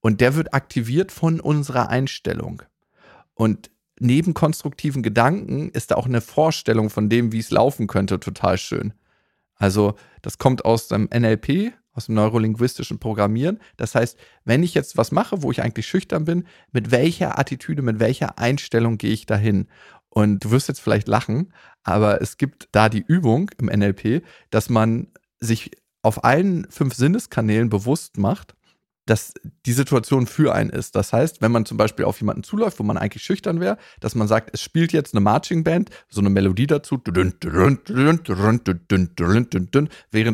[0.00, 2.62] Und der wird aktiviert von unserer Einstellung.
[3.34, 8.18] Und neben konstruktiven Gedanken ist da auch eine Vorstellung von dem, wie es laufen könnte,
[8.18, 8.94] total schön.
[9.56, 13.60] Also, das kommt aus dem NLP, aus dem neurolinguistischen Programmieren.
[13.76, 17.82] Das heißt, wenn ich jetzt was mache, wo ich eigentlich schüchtern bin, mit welcher Attitüde,
[17.82, 19.68] mit welcher Einstellung gehe ich dahin?
[20.10, 24.68] Und du wirst jetzt vielleicht lachen, aber es gibt da die Übung im NLP, dass
[24.68, 25.70] man sich
[26.02, 28.54] auf allen fünf Sinneskanälen bewusst macht,
[29.06, 29.32] dass
[29.66, 30.94] die Situation für einen ist.
[30.94, 34.14] Das heißt, wenn man zum Beispiel auf jemanden zuläuft, wo man eigentlich schüchtern wäre, dass
[34.14, 37.44] man sagt, es spielt jetzt eine Marching Band, so eine Melodie dazu, während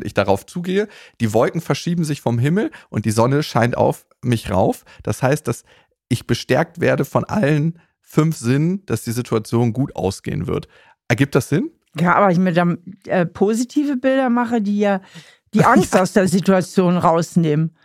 [0.04, 0.88] ich darauf zugehe.
[1.20, 4.84] Die Wolken verschieben sich vom Himmel und die Sonne scheint auf mich rauf.
[5.02, 5.64] Das heißt, dass
[6.08, 10.68] ich bestärkt werde von allen fünf Sinnen, dass die Situation gut ausgehen wird.
[11.08, 11.70] Ergibt das Sinn?
[11.98, 15.00] Ja, aber ich mir dann äh, positive Bilder mache, die ja
[15.52, 17.76] die Angst aus der Situation rausnehmen.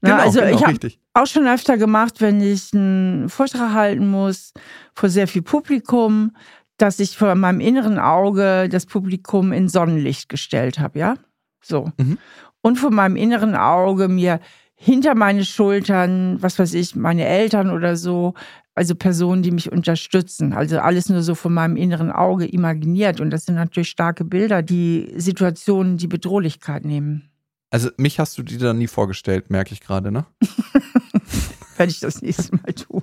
[0.00, 4.10] Na, genau, also genau, ich habe auch schon öfter gemacht, wenn ich einen Vortrag halten
[4.10, 4.52] muss
[4.94, 6.34] vor sehr viel Publikum,
[6.76, 11.14] dass ich vor meinem inneren Auge das Publikum in Sonnenlicht gestellt habe, ja?
[11.62, 11.92] So.
[11.98, 12.18] Mhm.
[12.62, 14.40] Und vor meinem inneren Auge mir
[14.74, 18.34] hinter meine Schultern, was weiß ich, meine Eltern oder so,
[18.74, 20.52] also Personen, die mich unterstützen.
[20.52, 23.20] Also alles nur so von meinem inneren Auge imaginiert.
[23.20, 27.30] Und das sind natürlich starke Bilder, die Situationen, die Bedrohlichkeit nehmen.
[27.70, 30.26] Also mich hast du dir da nie vorgestellt, merke ich gerade, ne?
[31.76, 33.02] Werde ich das nächste Mal tun.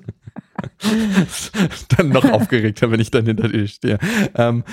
[1.98, 4.00] dann noch aufgeregter, wenn ich dann hinter dir stehe.
[4.36, 4.64] Ähm,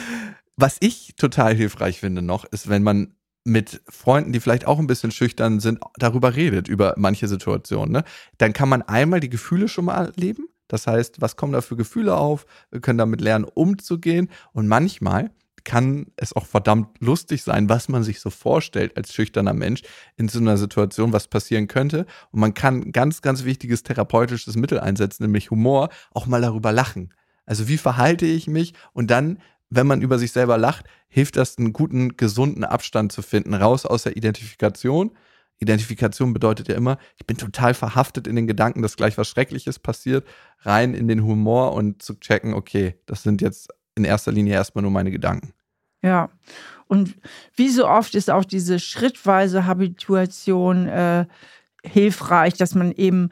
[0.56, 4.86] was ich total hilfreich finde noch, ist, wenn man mit Freunden, die vielleicht auch ein
[4.86, 7.92] bisschen schüchtern sind, darüber redet, über manche Situationen.
[7.92, 8.04] Ne?
[8.38, 11.76] Dann kann man einmal die Gefühle schon mal erleben das heißt, was kommen da für
[11.76, 12.46] Gefühle auf?
[12.70, 14.28] Wir können damit lernen, umzugehen.
[14.52, 15.30] Und manchmal
[15.66, 19.82] kann es auch verdammt lustig sein, was man sich so vorstellt als schüchterner Mensch
[20.16, 22.06] in so einer Situation, was passieren könnte.
[22.30, 27.12] Und man kann ganz, ganz wichtiges therapeutisches Mittel einsetzen, nämlich Humor, auch mal darüber lachen.
[27.46, 28.74] Also wie verhalte ich mich?
[28.92, 33.22] Und dann, wenn man über sich selber lacht, hilft das, einen guten, gesunden Abstand zu
[33.22, 35.12] finden, raus aus der Identifikation
[35.58, 39.78] Identifikation bedeutet ja immer, ich bin total verhaftet in den Gedanken, dass gleich was Schreckliches
[39.78, 40.26] passiert,
[40.60, 44.82] rein in den Humor und zu checken, okay, das sind jetzt in erster Linie erstmal
[44.82, 45.52] nur meine Gedanken.
[46.02, 46.28] Ja,
[46.88, 47.16] und
[47.54, 51.26] wie so oft ist auch diese schrittweise Habituation äh,
[51.82, 53.30] hilfreich, dass man eben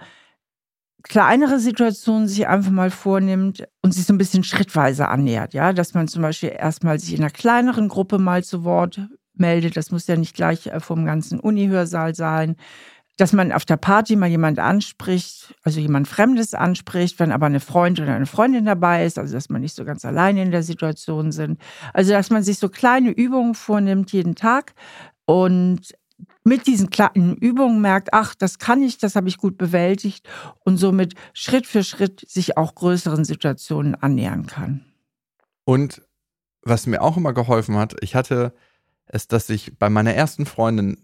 [1.03, 5.53] kleinere Situationen sich einfach mal vornimmt und sich so ein bisschen schrittweise annähert.
[5.53, 9.01] Ja, dass man zum Beispiel erstmal sich in einer kleineren Gruppe mal zu Wort
[9.39, 9.77] meldet.
[9.77, 12.57] Das muss ja nicht gleich äh, vom ganzen Uni-Hörsaal sein.
[13.17, 17.61] Dass man auf der Party mal jemand anspricht, also jemand Fremdes anspricht, wenn aber eine
[17.61, 20.65] Freund oder eine Freundin dabei ist, also dass man nicht so ganz alleine in der
[20.65, 21.61] Situation sind.
[21.93, 24.75] Also dass man sich so kleine Übungen vornimmt jeden Tag
[25.27, 25.95] und
[26.45, 30.29] mit diesen kleinen Übungen merkt, ach, das kann ich, das habe ich gut bewältigt
[30.65, 34.85] und somit Schritt für Schritt sich auch größeren Situationen annähern kann.
[35.65, 36.03] Und
[36.63, 38.55] was mir auch immer geholfen hat, ich hatte
[39.07, 40.99] es, dass ich bei meiner ersten Freundin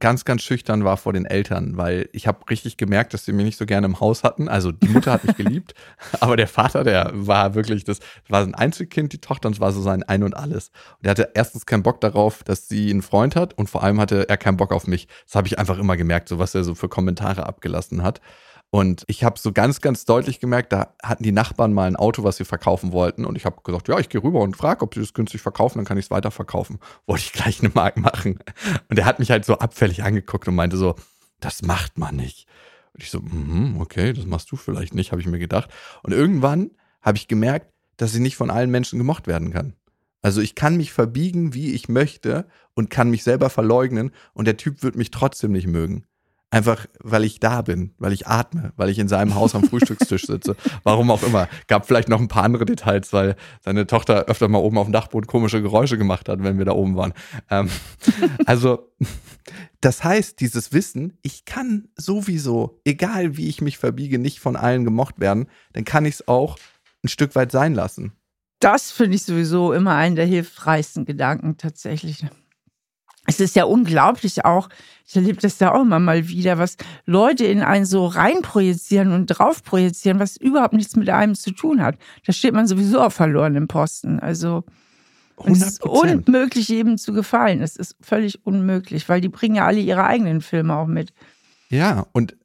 [0.00, 3.44] ganz, ganz schüchtern war vor den Eltern, weil ich habe richtig gemerkt, dass sie mich
[3.44, 4.48] nicht so gerne im Haus hatten.
[4.48, 5.74] Also die Mutter hat mich geliebt,
[6.20, 9.72] aber der Vater, der war wirklich, das war ein Einzelkind, die Tochter, und es war
[9.72, 10.70] so sein Ein und Alles.
[10.98, 14.00] Und er hatte erstens keinen Bock darauf, dass sie einen Freund hat und vor allem
[14.00, 15.06] hatte er keinen Bock auf mich.
[15.26, 18.20] Das habe ich einfach immer gemerkt, so was er so für Kommentare abgelassen hat.
[18.74, 22.24] Und ich habe so ganz, ganz deutlich gemerkt, da hatten die Nachbarn mal ein Auto,
[22.24, 23.24] was sie verkaufen wollten.
[23.24, 25.78] Und ich habe gesagt, ja, ich gehe rüber und frage, ob sie das günstig verkaufen,
[25.78, 26.80] dann kann ich es weiterverkaufen.
[27.06, 28.40] Wollte ich gleich eine Mark machen.
[28.88, 30.96] Und er hat mich halt so abfällig angeguckt und meinte so,
[31.38, 32.48] das macht man nicht.
[32.94, 35.70] Und ich so, mm, okay, das machst du vielleicht nicht, habe ich mir gedacht.
[36.02, 39.74] Und irgendwann habe ich gemerkt, dass ich nicht von allen Menschen gemocht werden kann.
[40.20, 44.56] Also ich kann mich verbiegen, wie ich möchte und kann mich selber verleugnen und der
[44.56, 46.06] Typ wird mich trotzdem nicht mögen.
[46.54, 50.26] Einfach, weil ich da bin, weil ich atme, weil ich in seinem Haus am Frühstückstisch
[50.26, 50.54] sitze.
[50.84, 51.48] Warum auch immer.
[51.66, 53.34] Gab vielleicht noch ein paar andere Details, weil
[53.64, 56.70] seine Tochter öfter mal oben auf dem Dachboden komische Geräusche gemacht hat, wenn wir da
[56.70, 57.12] oben waren.
[57.50, 57.68] Ähm,
[58.46, 58.94] also,
[59.80, 64.84] das heißt, dieses Wissen, ich kann sowieso, egal wie ich mich verbiege, nicht von allen
[64.84, 66.56] gemocht werden, dann kann ich es auch
[67.02, 68.12] ein Stück weit sein lassen.
[68.60, 72.24] Das finde ich sowieso immer einen der hilfreichsten Gedanken tatsächlich
[73.26, 74.68] es ist ja unglaublich auch,
[75.06, 79.26] ich erlebe das ja auch immer mal wieder, was Leute in einen so reinprojizieren und
[79.26, 81.96] drauf projizieren, was überhaupt nichts mit einem zu tun hat.
[82.26, 84.18] Da steht man sowieso auf verlorenem Posten.
[84.20, 84.64] Also
[85.44, 87.60] es ist unmöglich, jedem zu gefallen.
[87.60, 91.12] Es ist völlig unmöglich, weil die bringen ja alle ihre eigenen Filme auch mit.
[91.70, 92.36] Ja, und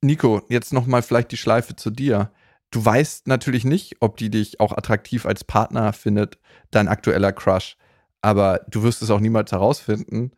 [0.00, 2.30] Nico, jetzt nochmal vielleicht die Schleife zu dir.
[2.70, 6.38] Du weißt natürlich nicht, ob die dich auch attraktiv als Partner findet,
[6.70, 7.76] dein aktueller Crush
[8.20, 10.32] aber du wirst es auch niemals herausfinden,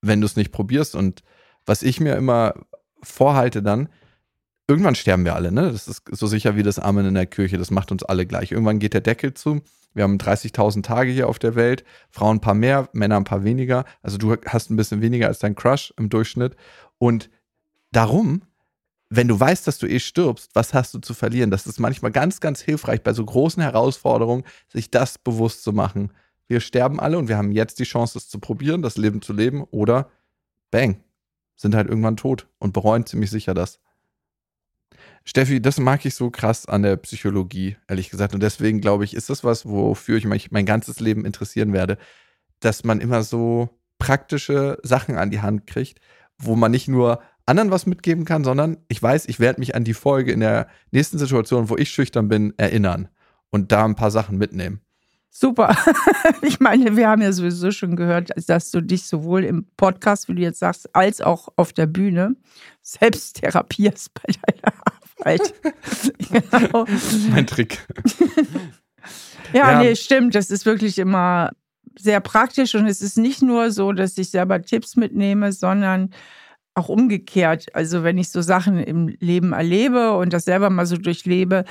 [0.00, 0.94] wenn du es nicht probierst.
[0.94, 1.22] Und
[1.66, 2.54] was ich mir immer
[3.02, 3.88] vorhalte dann,
[4.68, 5.72] irgendwann sterben wir alle, ne?
[5.72, 8.52] Das ist so sicher wie das Amen in der Kirche, das macht uns alle gleich.
[8.52, 9.62] Irgendwann geht der Deckel zu.
[9.92, 13.42] Wir haben 30.000 Tage hier auf der Welt, Frauen ein paar mehr, Männer ein paar
[13.42, 13.84] weniger.
[14.02, 16.54] Also du hast ein bisschen weniger als dein Crush im Durchschnitt.
[16.98, 17.28] Und
[17.90, 18.42] darum,
[19.08, 21.50] wenn du weißt, dass du eh stirbst, was hast du zu verlieren?
[21.50, 26.12] Das ist manchmal ganz, ganz hilfreich bei so großen Herausforderungen, sich das bewusst zu machen
[26.50, 29.32] wir sterben alle und wir haben jetzt die Chance, es zu probieren, das Leben zu
[29.32, 30.10] leben oder
[30.72, 31.00] bang,
[31.54, 33.78] sind halt irgendwann tot und bereuen ziemlich sicher das.
[35.24, 38.34] Steffi, das mag ich so krass an der Psychologie, ehrlich gesagt.
[38.34, 41.98] Und deswegen glaube ich, ist das was, wofür ich mich mein ganzes Leben interessieren werde,
[42.58, 43.68] dass man immer so
[44.00, 46.00] praktische Sachen an die Hand kriegt,
[46.36, 49.84] wo man nicht nur anderen was mitgeben kann, sondern ich weiß, ich werde mich an
[49.84, 53.08] die Folge in der nächsten Situation, wo ich schüchtern bin, erinnern
[53.50, 54.80] und da ein paar Sachen mitnehmen.
[55.30, 55.76] Super.
[56.42, 60.34] Ich meine, wir haben ja sowieso schon gehört, dass du dich sowohl im Podcast, wie
[60.34, 62.34] du jetzt sagst, als auch auf der Bühne
[62.82, 64.74] selbst therapierst bei deiner
[65.20, 65.54] Arbeit.
[66.70, 66.86] genau.
[67.30, 67.86] Mein Trick.
[69.52, 70.34] ja, ja, nee, stimmt.
[70.34, 71.50] Das ist wirklich immer
[71.98, 76.10] sehr praktisch und es ist nicht nur so, dass ich selber Tipps mitnehme, sondern
[76.74, 77.74] auch umgekehrt.
[77.74, 81.64] Also wenn ich so Sachen im Leben erlebe und das selber mal so durchlebe,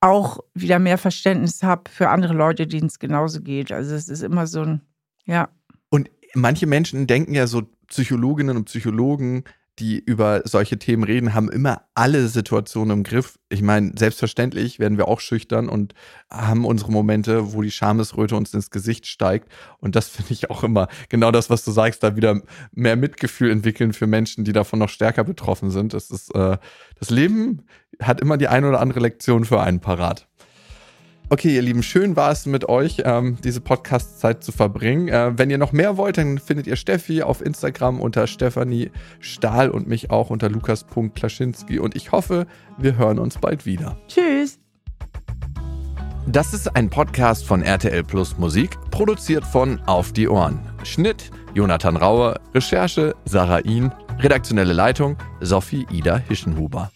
[0.00, 3.70] auch wieder mehr Verständnis habe für andere Leute, denen es genauso geht.
[3.70, 4.80] Also es ist immer so ein,
[5.24, 5.48] ja.
[5.90, 9.44] Und manche Menschen denken ja so, Psychologinnen und Psychologen,
[9.78, 13.38] die über solche Themen reden, haben immer alle Situationen im Griff.
[13.48, 15.94] Ich meine, selbstverständlich werden wir auch schüchtern und
[16.30, 19.50] haben unsere Momente, wo die Schamesröte uns ins Gesicht steigt.
[19.78, 22.42] Und das finde ich auch immer genau das, was du sagst, da wieder
[22.72, 25.94] mehr Mitgefühl entwickeln für Menschen, die davon noch stärker betroffen sind.
[25.94, 26.58] Das ist, äh,
[26.98, 27.62] das Leben
[28.02, 30.29] hat immer die eine oder andere Lektion für einen parat.
[31.32, 35.06] Okay, ihr Lieben, schön war es mit euch, ähm, diese Podcast-Zeit zu verbringen.
[35.06, 39.70] Äh, wenn ihr noch mehr wollt, dann findet ihr Steffi auf Instagram unter Stefanie Stahl
[39.70, 41.78] und mich auch unter lukas.klaschinski.
[41.78, 43.96] Und ich hoffe, wir hören uns bald wieder.
[44.08, 44.58] Tschüss.
[46.26, 50.58] Das ist ein Podcast von RTL Plus Musik, produziert von Auf die Ohren.
[50.82, 56.90] Schnitt Jonathan Rauer, Recherche Sarah Ihn, redaktionelle Leitung Sophie Ida Hischenhuber.